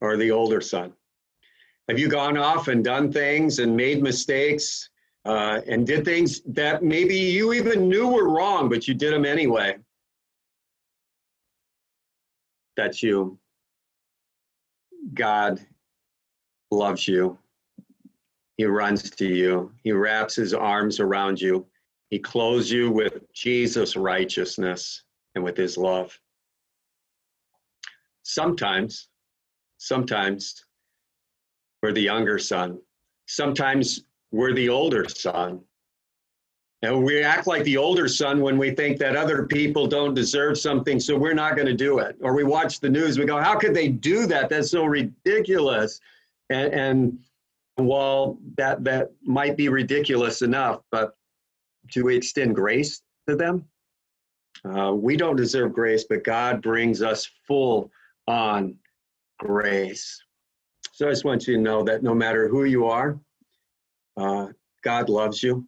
or 0.00 0.16
the 0.16 0.30
older 0.30 0.60
son? 0.60 0.92
Have 1.88 1.98
you 1.98 2.08
gone 2.08 2.36
off 2.36 2.68
and 2.68 2.84
done 2.84 3.12
things 3.12 3.58
and 3.58 3.76
made 3.76 4.02
mistakes 4.02 4.90
uh, 5.24 5.60
and 5.66 5.86
did 5.86 6.04
things 6.04 6.40
that 6.46 6.82
maybe 6.82 7.16
you 7.16 7.52
even 7.52 7.88
knew 7.88 8.08
were 8.08 8.28
wrong, 8.28 8.68
but 8.68 8.88
you 8.88 8.94
did 8.94 9.12
them 9.12 9.24
anyway. 9.24 9.76
That's 12.76 13.02
you. 13.02 13.38
God 15.12 15.60
loves 16.70 17.06
you. 17.06 17.38
He 18.56 18.64
runs 18.64 19.10
to 19.10 19.26
you. 19.26 19.72
He 19.82 19.92
wraps 19.92 20.36
his 20.36 20.54
arms 20.54 21.00
around 21.00 21.40
you. 21.40 21.66
He 22.08 22.18
clothes 22.18 22.70
you 22.70 22.90
with 22.90 23.30
Jesus' 23.32 23.96
righteousness 23.96 25.04
and 25.34 25.44
with 25.44 25.56
his 25.56 25.76
love. 25.76 26.18
Sometimes, 28.22 29.08
sometimes 29.80 30.66
we're 31.82 31.92
the 31.92 32.02
younger 32.02 32.38
son. 32.38 32.78
Sometimes 33.26 34.04
we're 34.30 34.52
the 34.52 34.68
older 34.68 35.08
son. 35.08 35.60
And 36.82 37.02
we 37.02 37.22
act 37.22 37.46
like 37.46 37.64
the 37.64 37.76
older 37.76 38.08
son 38.08 38.40
when 38.40 38.56
we 38.56 38.70
think 38.70 38.98
that 38.98 39.16
other 39.16 39.46
people 39.46 39.86
don't 39.86 40.14
deserve 40.14 40.58
something, 40.58 41.00
so 41.00 41.16
we're 41.16 41.34
not 41.34 41.54
going 41.54 41.66
to 41.66 41.74
do 41.74 41.98
it. 41.98 42.16
Or 42.22 42.34
we 42.34 42.44
watch 42.44 42.80
the 42.80 42.88
news, 42.88 43.18
we 43.18 43.24
go, 43.24 43.40
How 43.40 43.58
could 43.58 43.74
they 43.74 43.88
do 43.88 44.26
that? 44.26 44.48
That's 44.48 44.70
so 44.70 44.84
ridiculous. 44.84 46.00
And, 46.48 46.72
and 46.72 47.18
while 47.76 48.38
that, 48.56 48.84
that 48.84 49.10
might 49.22 49.56
be 49.56 49.68
ridiculous 49.68 50.42
enough, 50.42 50.82
but 50.90 51.16
do 51.92 52.04
we 52.04 52.16
extend 52.16 52.54
grace 52.54 53.02
to 53.28 53.36
them? 53.36 53.64
Uh, 54.64 54.92
we 54.94 55.16
don't 55.16 55.36
deserve 55.36 55.72
grace, 55.72 56.04
but 56.04 56.24
God 56.24 56.62
brings 56.62 57.02
us 57.02 57.28
full 57.46 57.90
on 58.26 58.76
grace. 59.40 60.22
So 60.92 61.08
I 61.08 61.10
just 61.10 61.24
want 61.24 61.46
you 61.46 61.56
to 61.56 61.60
know 61.60 61.82
that 61.82 62.02
no 62.02 62.14
matter 62.14 62.46
who 62.46 62.64
you 62.64 62.86
are, 62.86 63.18
uh, 64.16 64.48
God 64.84 65.08
loves 65.08 65.42
you. 65.42 65.66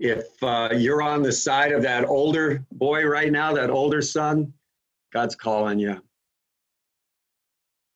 If 0.00 0.26
uh, 0.42 0.70
you're 0.74 1.00
on 1.00 1.22
the 1.22 1.30
side 1.30 1.70
of 1.70 1.82
that 1.82 2.04
older 2.04 2.64
boy 2.72 3.04
right 3.04 3.30
now, 3.30 3.52
that 3.52 3.70
older 3.70 4.02
son, 4.02 4.52
God's 5.12 5.36
calling 5.36 5.78
you. 5.78 6.02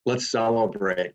Let's 0.04 0.30
celebrate. 0.30 1.14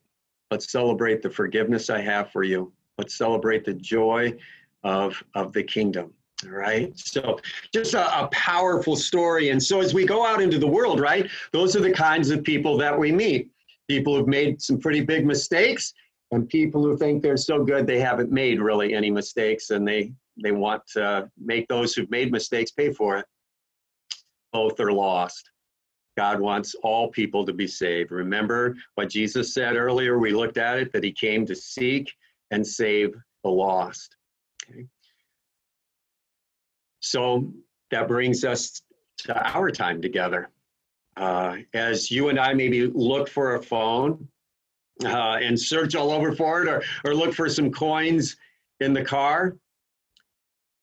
Let's 0.50 0.70
celebrate 0.70 1.22
the 1.22 1.30
forgiveness 1.30 1.90
I 1.90 2.02
have 2.02 2.30
for 2.32 2.44
you. 2.44 2.74
Let's 2.98 3.18
celebrate 3.18 3.64
the 3.64 3.74
joy 3.74 4.38
of, 4.84 5.24
of 5.34 5.54
the 5.54 5.64
kingdom. 5.64 6.14
All 6.46 6.52
right. 6.52 6.92
So 6.98 7.40
just 7.74 7.94
a, 7.94 8.24
a, 8.24 8.28
powerful 8.30 8.96
story. 8.96 9.50
And 9.50 9.62
so 9.62 9.80
as 9.80 9.94
we 9.94 10.06
go 10.06 10.26
out 10.26 10.42
into 10.42 10.58
the 10.58 10.68
world, 10.68 11.00
right, 11.00 11.30
those 11.54 11.76
are 11.76 11.82
the 11.82 11.92
kinds 11.92 12.32
of 12.32 12.44
people 12.44 12.78
that 12.78 12.98
we 12.98 13.12
meet. 13.12 13.52
People 13.92 14.16
who've 14.16 14.26
made 14.26 14.62
some 14.62 14.80
pretty 14.80 15.02
big 15.02 15.26
mistakes 15.26 15.94
and 16.32 16.48
people 16.48 16.82
who 16.82 16.96
think 16.96 17.22
they're 17.22 17.36
so 17.36 17.62
good 17.62 17.86
they 17.86 18.00
haven't 18.00 18.32
made 18.32 18.62
really 18.62 18.94
any 18.94 19.12
mistakes 19.12 19.70
and 19.70 19.86
they 19.86 20.14
they 20.42 20.54
want 20.54 20.82
to 20.94 21.30
make 21.38 21.68
those 21.68 21.94
who've 21.94 22.10
made 22.10 22.32
mistakes 22.32 22.72
pay 22.72 22.94
for 22.94 23.18
it. 23.18 23.26
Both 24.54 24.80
are 24.80 24.94
lost. 24.94 25.44
God 26.18 26.40
wants 26.40 26.74
all 26.84 27.10
people 27.10 27.46
to 27.46 27.52
be 27.52 27.68
saved. 27.68 28.12
Remember 28.12 28.78
what 28.96 29.10
jesus 29.10 29.54
said 29.54 29.76
earlier? 29.76 30.20
We 30.20 30.32
looked 30.32 30.58
at 30.58 30.80
it 30.80 30.94
that 30.94 31.04
he 31.04 31.12
came 31.12 31.46
to 31.48 31.54
seek 31.54 32.14
and 32.52 32.66
save 32.66 33.14
the 33.44 33.50
lost. 33.50 34.16
Okay. 34.70 34.88
so 37.02 37.52
that 37.90 38.08
brings 38.08 38.46
us 38.46 38.84
to 39.18 39.36
our 39.54 39.70
time 39.70 40.02
together 40.02 40.50
uh, 41.18 41.58
as 41.74 42.10
you 42.10 42.30
and 42.30 42.40
i 42.40 42.54
maybe 42.54 42.88
look 42.88 43.30
for 43.30 43.56
a 43.56 43.62
phone 43.62 44.28
uh, 45.06 45.40
and 45.42 45.60
search 45.60 45.96
all 45.96 46.12
over 46.12 46.36
for 46.36 46.64
it 46.64 46.70
or, 46.70 46.84
or 47.06 47.16
look 47.16 47.34
for 47.34 47.50
some 47.50 47.72
coins 47.72 48.38
in 48.80 48.94
the 48.94 49.04
car? 49.04 49.56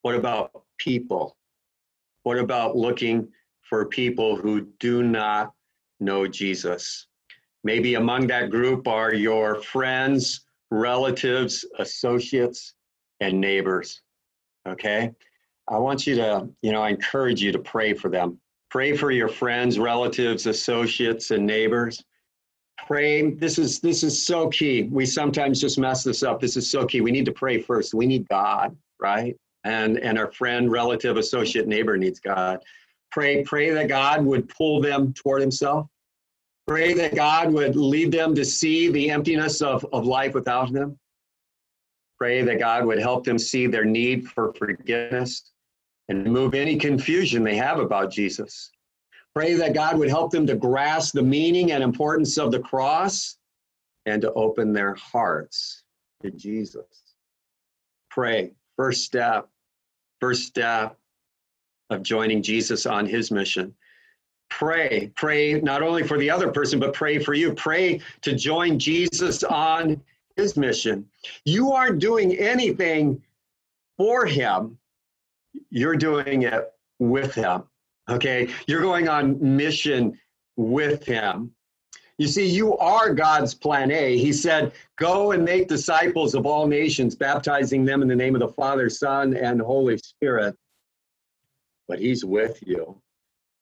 What 0.03 0.15
about 0.15 0.63
people? 0.79 1.37
What 2.23 2.39
about 2.39 2.77
looking 2.77 3.29
for 3.69 3.87
people 3.87 4.37
who 4.37 4.63
do 4.79 5.03
not 5.03 5.53
know 6.01 6.27
Jesus? 6.27 7.07
Maybe 7.65 7.95
among 7.95 8.29
that 8.29 8.51
group 8.51 8.87
are 8.87 9.13
your 9.13 9.61
friends, 9.63 10.47
relatives, 10.71 11.65
associates, 11.79 12.75
and 13.21 13.41
neighbors. 13.41 14.03
Okay? 14.67 15.13
I 15.69 15.79
want 15.79 16.07
you 16.07 16.15
to, 16.17 16.49
you 16.63 16.73
know, 16.73 16.83
I 16.83 16.91
encourage 16.91 17.43
you 17.43 17.53
to 17.53 17.59
pray 17.59 17.95
for 17.95 18.09
them. 18.09 18.41
Pray 18.71 18.97
for 18.97 19.11
your 19.11 19.29
friends, 19.29 19.79
relatives, 19.79 20.47
associates, 20.47 21.31
and 21.31 21.47
neighbors. 21.47 22.03
Pray 22.87 23.31
this 23.31 23.59
is 23.59 23.81
this 23.81 24.03
is 24.03 24.25
so 24.25 24.49
key. 24.49 24.85
We 24.85 25.07
sometimes 25.07 25.61
just 25.61 25.79
mess 25.79 26.05
this 26.05 26.23
up. 26.23 26.41
This 26.41 26.57
is 26.57 26.71
so 26.71 26.87
key. 26.87 27.01
We 27.01 27.11
need 27.11 27.27
to 27.27 27.33
pray 27.33 27.61
first. 27.61 27.95
We 27.95 28.07
need 28.07 28.29
god 28.29 28.77
right? 29.01 29.37
And 29.65 29.99
and 29.99 30.19
our 30.19 30.33
friend 30.33 30.71
relative 30.71 31.17
associate 31.17 31.67
neighbor 31.67 31.97
needs 31.97 32.21
god. 32.21 32.61
Pray 33.11 33.43
pray 33.45 33.71
that 33.71 33.89
god 33.89 34.25
would 34.25 34.49
pull 34.49 34.81
them 34.81 35.13
toward 35.13 35.41
himself. 35.41 35.89
Pray 36.67 36.93
that 36.95 37.15
god 37.15 37.53
would 37.53 37.77
lead 37.77 38.13
them 38.13 38.35
to 38.35 38.45
see 38.45 38.89
the 38.91 39.11
emptiness 39.11 39.63
of, 39.63 39.85
of 39.93 40.07
life 40.07 40.35
without 40.35 40.69
him 40.69 40.99
pray 42.19 42.43
that 42.43 42.59
god 42.59 42.85
would 42.85 42.99
help 42.99 43.25
them 43.25 43.39
see 43.39 43.67
their 43.67 43.85
need 43.85 44.29
for 44.29 44.53
forgiveness 44.55 45.53
and 46.09 46.25
remove 46.25 46.55
any 46.55 46.77
confusion 46.77 47.43
they 47.43 47.57
have 47.57 47.79
about 47.79 48.11
jesus 48.11 48.71
Pray 49.39 49.55
that 49.55 49.73
God 49.73 49.97
would 49.99 50.09
help 50.09 50.33
them 50.33 50.49
to 50.49 50.57
grasp 50.57 51.15
the 51.15 51.23
meaning 51.23 51.71
and 51.71 51.81
importance 51.85 52.39
of 52.39 52.51
the 52.51 52.59
cross 52.59 53.37
and 54.05 54.21
to 54.23 54.33
open 54.33 54.73
their 54.73 54.95
hearts 54.95 55.85
to 56.23 56.33
Jesus. 56.33 57.15
Pray. 58.11 58.53
First 58.77 59.05
step, 59.05 59.49
first 60.21 60.45
step 60.47 60.99
of 61.91 62.03
joining 62.03 62.43
Jesus 62.43 62.85
on 62.85 63.07
his 63.07 63.31
mission. 63.31 63.75
Pray. 64.51 65.13
Pray 65.15 65.61
not 65.61 65.83
only 65.83 66.03
for 66.03 66.19
the 66.19 66.31
other 66.31 66.51
person, 66.51 66.81
but 66.81 66.93
pray 66.93 67.21
for 67.21 67.35
you. 67.35 67.53
Pray 67.53 68.01
to 68.23 68.35
join 68.35 68.77
Jesus 68.77 69.45
on 69.45 70.03
his 70.37 70.57
mission. 70.57 71.07
You 71.45 71.71
aren't 71.71 72.01
doing 72.01 72.37
anything 72.37 73.23
for 73.97 74.27
him, 74.27 74.79
you're 75.71 75.97
doing 75.97 76.43
it 76.43 76.73
with 76.99 77.35
him. 77.35 77.65
Okay, 78.09 78.49
you're 78.67 78.81
going 78.81 79.09
on 79.09 79.39
mission 79.57 80.19
with 80.57 81.05
him. 81.05 81.53
You 82.19 82.27
see, 82.27 82.47
you 82.47 82.77
are 82.79 83.15
God's 83.15 83.55
plan 83.55 83.93
A. 83.93 84.17
He 84.19 84.33
said, 84.33 84.73
Go 84.99 85.33
and 85.33 85.45
make 85.45 85.69
disciples 85.69 86.35
of 86.35 86.47
all 86.47 86.67
nations, 86.67 87.15
baptizing 87.15 87.85
them 87.85 88.03
in 88.03 88.09
the 88.09 88.17
name 88.17 88.35
of 88.35 88.41
the 88.41 88.49
Father, 88.49 88.91
Son, 88.91 89.37
and 89.37 89.61
Holy 89.61 89.99
Spirit. 89.99 90.57
But 91.87 92.01
He's 92.01 92.25
with 92.25 92.59
you. 92.67 93.01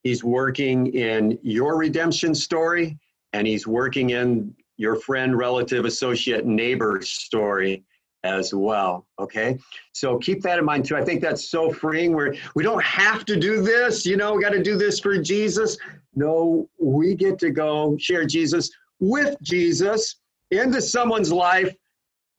He's 0.04 0.24
working 0.24 0.86
in 0.94 1.38
your 1.42 1.76
redemption 1.76 2.34
story, 2.34 2.98
and 3.34 3.46
He's 3.46 3.66
working 3.66 4.10
in 4.10 4.54
your 4.78 4.96
friend, 4.96 5.36
relative, 5.36 5.84
associate, 5.84 6.46
neighbor 6.46 7.02
story 7.02 7.84
as 8.34 8.52
well. 8.54 9.06
Okay. 9.18 9.58
So 9.92 10.18
keep 10.18 10.42
that 10.42 10.58
in 10.58 10.64
mind 10.64 10.84
too. 10.84 10.96
I 10.96 11.04
think 11.04 11.20
that's 11.20 11.50
so 11.50 11.70
freeing 11.70 12.14
where 12.14 12.34
we 12.54 12.62
don't 12.62 12.82
have 12.82 13.24
to 13.26 13.36
do 13.36 13.62
this, 13.62 14.04
you 14.04 14.16
know, 14.16 14.34
we 14.34 14.42
got 14.42 14.50
to 14.50 14.62
do 14.62 14.76
this 14.76 15.00
for 15.00 15.18
Jesus. 15.18 15.78
No, 16.14 16.68
we 16.78 17.14
get 17.14 17.38
to 17.40 17.50
go 17.50 17.96
share 17.98 18.26
Jesus 18.26 18.70
with 19.00 19.36
Jesus 19.42 20.16
into 20.50 20.80
someone's 20.80 21.32
life 21.32 21.74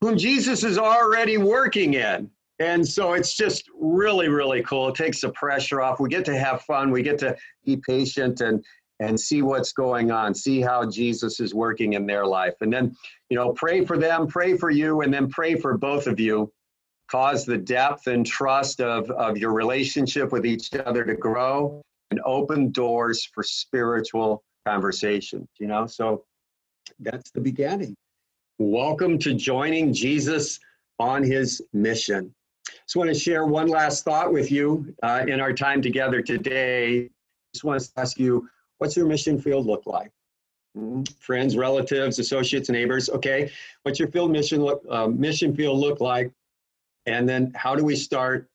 whom 0.02 0.17
Jesus 0.17 0.63
is 0.63 0.78
already 0.78 1.38
working 1.38 1.95
in. 1.95 2.30
And 2.60 2.88
so 2.88 3.13
it's 3.13 3.36
just 3.36 3.65
really, 3.80 4.30
really 4.30 4.63
cool. 4.63 4.89
It 4.89 4.95
takes 4.95 5.21
the 5.21 5.30
pressure 5.30 5.82
off. 5.82 6.00
We 6.00 6.10
get 6.10 6.26
to 6.26 6.38
have 6.38 6.62
fun. 6.63 6.91
We 6.91 7.04
get 7.04 7.19
to 7.19 7.36
be 7.65 7.78
patient 7.78 8.41
and 8.41 8.63
and 8.99 9.19
see 9.19 9.41
what's 9.41 9.73
going 9.73 10.12
on, 10.12 10.33
see 10.33 10.60
how 10.62 10.89
Jesus 10.89 11.39
is 11.39 11.53
working 11.53 11.93
in 11.93 12.05
their 12.05 12.25
life. 12.25 12.55
And 12.62 12.73
then, 12.73 12.95
you 13.29 13.38
know, 13.38 13.53
pray 13.53 13.86
for 13.86 13.97
them, 13.97 14.27
pray 14.27 14.57
for 14.57 14.69
you, 14.69 15.01
and 15.01 15.13
then 15.13 15.29
pray 15.29 15.55
for 15.55 15.77
both 15.77 16.07
of 16.07 16.19
you. 16.19 16.51
Cause 17.10 17.45
the 17.45 17.57
depth 17.57 18.07
and 18.07 18.25
trust 18.25 18.81
of, 18.81 19.10
of 19.12 19.38
your 19.38 19.53
relationship 19.53 20.33
with 20.33 20.45
each 20.45 20.73
other 20.73 21.05
to 21.05 21.15
grow 21.15 21.81
and 22.12 22.19
open 22.25 22.71
doors 22.71 23.23
for 23.33 23.43
spiritual 23.43 24.43
conversation, 24.65 25.47
you 25.57 25.67
know? 25.67 25.86
So 25.88 26.25
that's 26.99 27.31
the 27.31 27.39
beginning. 27.39 27.95
Welcome 28.60 29.19
to 29.19 29.33
joining 29.36 29.93
Jesus 29.93 30.60
on 30.99 31.23
his 31.23 31.62
mission. 31.71 32.33
Just 32.65 32.95
want 32.95 33.10
to 33.10 33.17
share 33.17 33.45
one 33.45 33.67
last 33.67 34.03
thought 34.03 34.33
with 34.33 34.51
you 34.51 34.93
uh, 35.03 35.23
in 35.27 35.39
our 35.39 35.53
time 35.53 35.81
together 35.81 36.21
today. 36.21 37.10
Just 37.53 37.63
want 37.63 37.81
to 37.81 37.89
ask 37.97 38.19
you 38.19 38.49
What's 38.78 38.96
your 38.96 39.06
mission 39.06 39.40
field 39.40 39.66
look 39.66 39.86
like? 39.86 40.12
Mm-hmm. 40.78 41.04
Friends, 41.20 41.58
relatives, 41.58 42.20
associates, 42.20 42.70
neighbors. 42.70 43.10
Okay, 43.10 43.52
what's 43.84 44.00
your 44.00 44.10
field 44.10 44.32
mission 44.32 44.62
look 44.62 44.84
uh, 44.90 45.08
mission 45.08 45.56
field 45.56 45.80
look 45.80 46.02
like? 46.02 46.32
And 47.06 47.28
then 47.28 47.52
how 47.56 47.76
do 47.76 47.84
we 47.84 47.96
start 47.96 48.50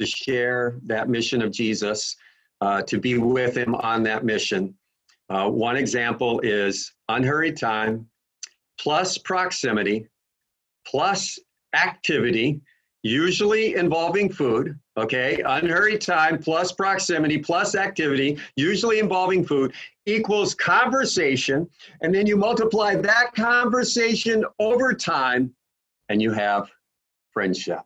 to 0.00 0.06
share 0.06 0.78
that 0.84 1.08
mission 1.08 1.42
of 1.42 1.52
Jesus, 1.52 2.16
uh, 2.60 2.82
to 2.82 2.98
be 2.98 3.18
with 3.18 3.56
Him 3.56 3.74
on 3.76 4.02
that 4.04 4.24
mission? 4.24 4.74
Uh, 5.30 5.48
one 5.48 5.76
example 5.76 6.40
is 6.40 6.92
unhurried 7.08 7.56
time 7.56 8.06
plus 8.78 9.16
proximity 9.18 10.08
plus 10.86 11.38
activity 11.74 12.60
usually 13.04 13.76
involving 13.76 14.32
food, 14.32 14.76
okay? 14.96 15.40
Unhurried 15.44 16.00
time 16.00 16.38
plus 16.38 16.72
proximity 16.72 17.38
plus 17.38 17.76
activity, 17.76 18.38
usually 18.56 18.98
involving 18.98 19.46
food, 19.46 19.74
equals 20.06 20.54
conversation. 20.54 21.68
And 22.00 22.12
then 22.12 22.26
you 22.26 22.36
multiply 22.36 22.96
that 22.96 23.34
conversation 23.36 24.44
over 24.58 24.94
time 24.94 25.54
and 26.08 26.20
you 26.20 26.32
have 26.32 26.70
friendship. 27.30 27.80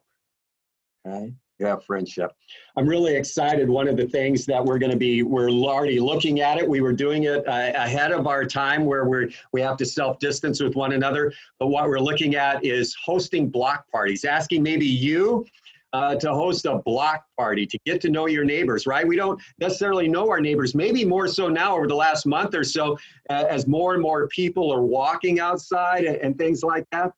Okay? 1.07 1.35
Have 1.61 1.85
friendship. 1.85 2.33
I'm 2.77 2.87
really 2.87 3.16
excited. 3.16 3.68
One 3.68 3.88
of 3.88 3.97
the 3.97 4.07
things 4.07 4.47
that 4.47 4.64
we're 4.64 4.79
going 4.79 4.92
to 4.92 4.97
be, 4.97 5.25
we're 5.25 5.51
already 5.51 5.99
looking 5.99 6.40
at 6.40 6.57
it. 6.57 6.68
We 6.68 6.81
were 6.81 6.92
doing 6.92 7.25
it 7.25 7.47
uh, 7.49 7.73
ahead 7.75 8.12
of 8.12 8.29
our 8.29 8.44
time 8.44 8.85
where 8.85 9.07
we're, 9.07 9.29
we 9.53 9.61
have 9.62 9.77
to 9.79 9.87
self 9.87 10.21
distance 10.21 10.62
with 10.62 10.77
one 10.77 10.92
another. 10.92 11.33
But 11.59 11.68
what 11.68 11.88
we're 11.88 11.99
looking 11.99 12.37
at 12.37 12.64
is 12.64 12.97
hosting 13.05 13.49
block 13.49 13.90
parties, 13.90 14.25
asking 14.25 14.62
maybe 14.62 14.87
you 14.87 15.44
uh, 15.92 16.14
to 16.16 16.33
host 16.33 16.66
a 16.66 16.79
block 16.79 17.25
party 17.37 17.66
to 17.66 17.79
get 17.85 18.01
to 18.03 18.11
know 18.11 18.27
your 18.27 18.44
neighbors, 18.44 18.87
right? 18.87 19.07
We 19.07 19.16
don't 19.16 19.40
necessarily 19.59 20.07
know 20.07 20.29
our 20.29 20.40
neighbors, 20.40 20.75
maybe 20.75 21.05
more 21.05 21.27
so 21.27 21.49
now 21.49 21.77
over 21.77 21.88
the 21.88 21.94
last 21.94 22.27
month 22.27 22.55
or 22.55 22.64
so, 22.64 22.99
uh, 23.31 23.47
as 23.49 23.66
more 23.66 23.94
and 23.94 24.03
more 24.03 24.29
people 24.29 24.73
are 24.73 24.83
walking 24.83 25.40
outside 25.40 26.05
and, 26.05 26.16
and 26.16 26.38
things 26.38 26.62
like 26.62 26.87
that. 26.92 27.12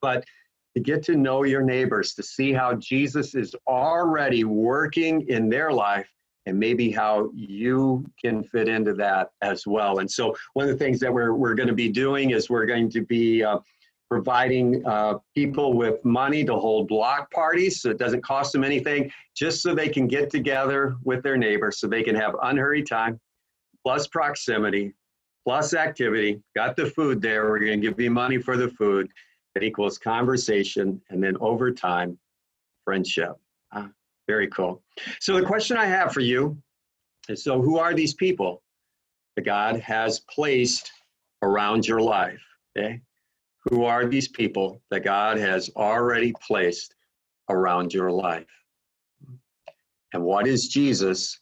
But 0.00 0.24
to 0.78 0.84
get 0.84 1.02
to 1.02 1.16
know 1.16 1.42
your 1.42 1.62
neighbors, 1.62 2.14
to 2.14 2.22
see 2.22 2.52
how 2.52 2.74
Jesus 2.74 3.34
is 3.34 3.54
already 3.66 4.44
working 4.44 5.28
in 5.28 5.48
their 5.48 5.72
life 5.72 6.08
and 6.46 6.58
maybe 6.58 6.90
how 6.90 7.30
you 7.34 8.04
can 8.22 8.44
fit 8.44 8.68
into 8.68 8.94
that 8.94 9.30
as 9.42 9.66
well. 9.66 9.98
And 9.98 10.10
so, 10.10 10.34
one 10.54 10.68
of 10.68 10.70
the 10.70 10.82
things 10.82 11.00
that 11.00 11.12
we're, 11.12 11.34
we're 11.34 11.54
going 11.54 11.68
to 11.68 11.74
be 11.74 11.88
doing 11.88 12.30
is 12.30 12.48
we're 12.48 12.64
going 12.64 12.88
to 12.90 13.04
be 13.04 13.42
uh, 13.42 13.58
providing 14.08 14.86
uh, 14.86 15.18
people 15.34 15.74
with 15.74 16.02
money 16.04 16.44
to 16.44 16.54
hold 16.54 16.88
block 16.88 17.30
parties 17.32 17.82
so 17.82 17.90
it 17.90 17.98
doesn't 17.98 18.22
cost 18.22 18.52
them 18.52 18.64
anything, 18.64 19.10
just 19.36 19.60
so 19.62 19.74
they 19.74 19.88
can 19.88 20.06
get 20.06 20.30
together 20.30 20.96
with 21.04 21.22
their 21.22 21.36
neighbors 21.36 21.80
so 21.80 21.86
they 21.86 22.04
can 22.04 22.14
have 22.14 22.34
unhurried 22.44 22.86
time, 22.86 23.20
plus 23.84 24.06
proximity, 24.06 24.94
plus 25.44 25.74
activity. 25.74 26.40
Got 26.54 26.76
the 26.76 26.86
food 26.86 27.20
there. 27.20 27.50
We're 27.50 27.58
going 27.58 27.80
to 27.80 27.88
give 27.88 28.00
you 28.00 28.10
money 28.10 28.38
for 28.38 28.56
the 28.56 28.68
food 28.70 29.10
equals 29.62 29.98
conversation, 29.98 31.00
and 31.10 31.22
then 31.22 31.36
over 31.40 31.70
time, 31.70 32.18
friendship. 32.84 33.36
Ah, 33.72 33.90
very 34.26 34.48
cool. 34.48 34.82
So 35.20 35.38
the 35.38 35.46
question 35.46 35.76
I 35.76 35.86
have 35.86 36.12
for 36.12 36.20
you 36.20 36.56
is, 37.28 37.42
so 37.42 37.60
who 37.60 37.78
are 37.78 37.94
these 37.94 38.14
people 38.14 38.62
that 39.36 39.44
God 39.44 39.80
has 39.80 40.20
placed 40.20 40.90
around 41.42 41.86
your 41.86 42.00
life? 42.00 42.42
Okay. 42.76 43.00
Who 43.64 43.84
are 43.84 44.06
these 44.06 44.28
people 44.28 44.80
that 44.90 45.04
God 45.04 45.38
has 45.38 45.70
already 45.76 46.32
placed 46.46 46.94
around 47.50 47.92
your 47.92 48.10
life? 48.10 48.46
And 50.14 50.22
what 50.22 50.46
is 50.46 50.68
Jesus 50.68 51.38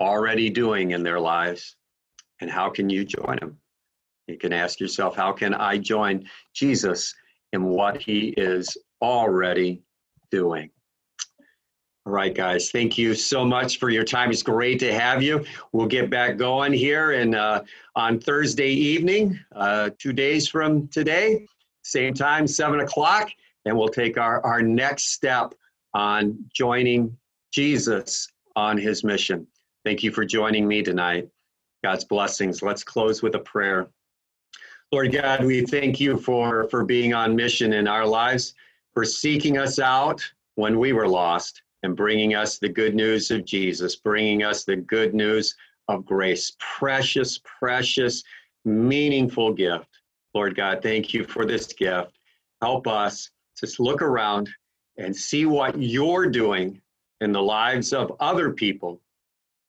already 0.00 0.50
doing 0.50 0.92
in 0.92 1.02
their 1.02 1.18
lives? 1.18 1.76
And 2.40 2.50
how 2.50 2.70
can 2.70 2.88
you 2.88 3.04
join 3.04 3.38
him? 3.38 3.58
You 4.28 4.38
can 4.38 4.52
ask 4.52 4.78
yourself, 4.78 5.16
how 5.16 5.32
can 5.32 5.52
I 5.54 5.78
join 5.78 6.28
Jesus 6.54 7.14
in 7.52 7.64
what 7.64 8.00
he 8.00 8.28
is 8.36 8.76
already 9.00 9.82
doing. 10.30 10.70
All 12.04 12.12
right, 12.12 12.34
guys, 12.34 12.70
thank 12.72 12.98
you 12.98 13.14
so 13.14 13.44
much 13.44 13.78
for 13.78 13.88
your 13.88 14.02
time. 14.02 14.30
It's 14.32 14.42
great 14.42 14.80
to 14.80 14.92
have 14.92 15.22
you. 15.22 15.44
We'll 15.72 15.86
get 15.86 16.10
back 16.10 16.36
going 16.36 16.72
here 16.72 17.12
and 17.12 17.36
uh, 17.36 17.62
on 17.94 18.18
Thursday 18.18 18.70
evening, 18.70 19.38
uh, 19.54 19.90
two 19.98 20.12
days 20.12 20.48
from 20.48 20.88
today, 20.88 21.46
same 21.82 22.12
time, 22.12 22.48
seven 22.48 22.80
o'clock, 22.80 23.30
and 23.66 23.78
we'll 23.78 23.88
take 23.88 24.18
our, 24.18 24.44
our 24.44 24.62
next 24.62 25.12
step 25.12 25.54
on 25.94 26.44
joining 26.52 27.16
Jesus 27.52 28.26
on 28.56 28.78
his 28.78 29.04
mission. 29.04 29.46
Thank 29.84 30.02
you 30.02 30.10
for 30.10 30.24
joining 30.24 30.66
me 30.66 30.82
tonight. 30.82 31.28
God's 31.84 32.04
blessings. 32.04 32.62
Let's 32.62 32.82
close 32.82 33.22
with 33.22 33.36
a 33.36 33.40
prayer. 33.40 33.88
Lord 34.92 35.10
God, 35.10 35.42
we 35.42 35.64
thank 35.64 36.00
you 36.00 36.18
for, 36.18 36.68
for 36.68 36.84
being 36.84 37.14
on 37.14 37.34
mission 37.34 37.72
in 37.72 37.88
our 37.88 38.06
lives, 38.06 38.54
for 38.92 39.06
seeking 39.06 39.56
us 39.56 39.78
out 39.78 40.22
when 40.56 40.78
we 40.78 40.92
were 40.92 41.08
lost 41.08 41.62
and 41.82 41.96
bringing 41.96 42.34
us 42.34 42.58
the 42.58 42.68
good 42.68 42.94
news 42.94 43.30
of 43.30 43.46
Jesus, 43.46 43.96
bringing 43.96 44.42
us 44.42 44.64
the 44.64 44.76
good 44.76 45.14
news 45.14 45.56
of 45.88 46.04
grace. 46.04 46.54
Precious, 46.58 47.40
precious, 47.42 48.22
meaningful 48.66 49.54
gift. 49.54 49.88
Lord 50.34 50.54
God, 50.56 50.82
thank 50.82 51.14
you 51.14 51.24
for 51.24 51.46
this 51.46 51.72
gift. 51.72 52.12
Help 52.60 52.86
us 52.86 53.30
to 53.56 53.82
look 53.82 54.02
around 54.02 54.50
and 54.98 55.16
see 55.16 55.46
what 55.46 55.80
you're 55.80 56.26
doing 56.26 56.82
in 57.22 57.32
the 57.32 57.42
lives 57.42 57.94
of 57.94 58.14
other 58.20 58.50
people 58.50 59.00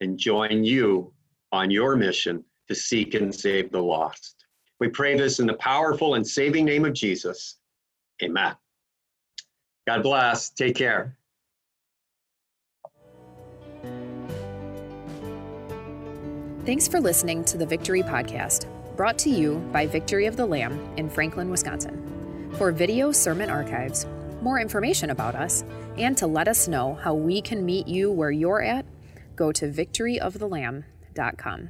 and 0.01 0.17
join 0.17 0.65
you 0.65 1.13
on 1.53 1.71
your 1.71 1.95
mission 1.95 2.43
to 2.67 2.75
seek 2.75 3.13
and 3.13 3.33
save 3.33 3.71
the 3.71 3.81
lost. 3.81 4.42
We 4.83 4.89
pray 4.89 5.15
this 5.17 5.39
in 5.39 5.47
the 5.47 5.53
powerful 5.53 6.15
and 6.15 6.27
saving 6.27 6.65
name 6.65 6.83
of 6.83 6.91
Jesus. 6.91 7.57
Amen. 8.21 8.53
God 9.87 10.03
bless. 10.03 10.49
Take 10.49 10.75
care. 10.75 11.15
Thanks 16.65 16.89
for 16.89 16.99
listening 16.99 17.45
to 17.45 17.57
the 17.57 17.65
Victory 17.65 18.03
Podcast, 18.03 18.65
brought 18.97 19.17
to 19.19 19.29
you 19.29 19.59
by 19.71 19.87
Victory 19.87 20.25
of 20.25 20.35
the 20.35 20.45
Lamb 20.45 20.77
in 20.97 21.09
Franklin, 21.09 21.49
Wisconsin. 21.49 22.51
For 22.57 22.73
video 22.73 23.13
sermon 23.13 23.49
archives, 23.49 24.05
more 24.41 24.59
information 24.59 25.11
about 25.11 25.33
us, 25.33 25.63
and 25.97 26.17
to 26.17 26.27
let 26.27 26.49
us 26.49 26.67
know 26.67 26.95
how 26.95 27.13
we 27.13 27.41
can 27.41 27.65
meet 27.65 27.87
you 27.87 28.11
where 28.11 28.31
you're 28.31 28.61
at, 28.61 28.85
go 29.37 29.53
to 29.53 29.71
victoryofthelamb.com. 29.71 31.69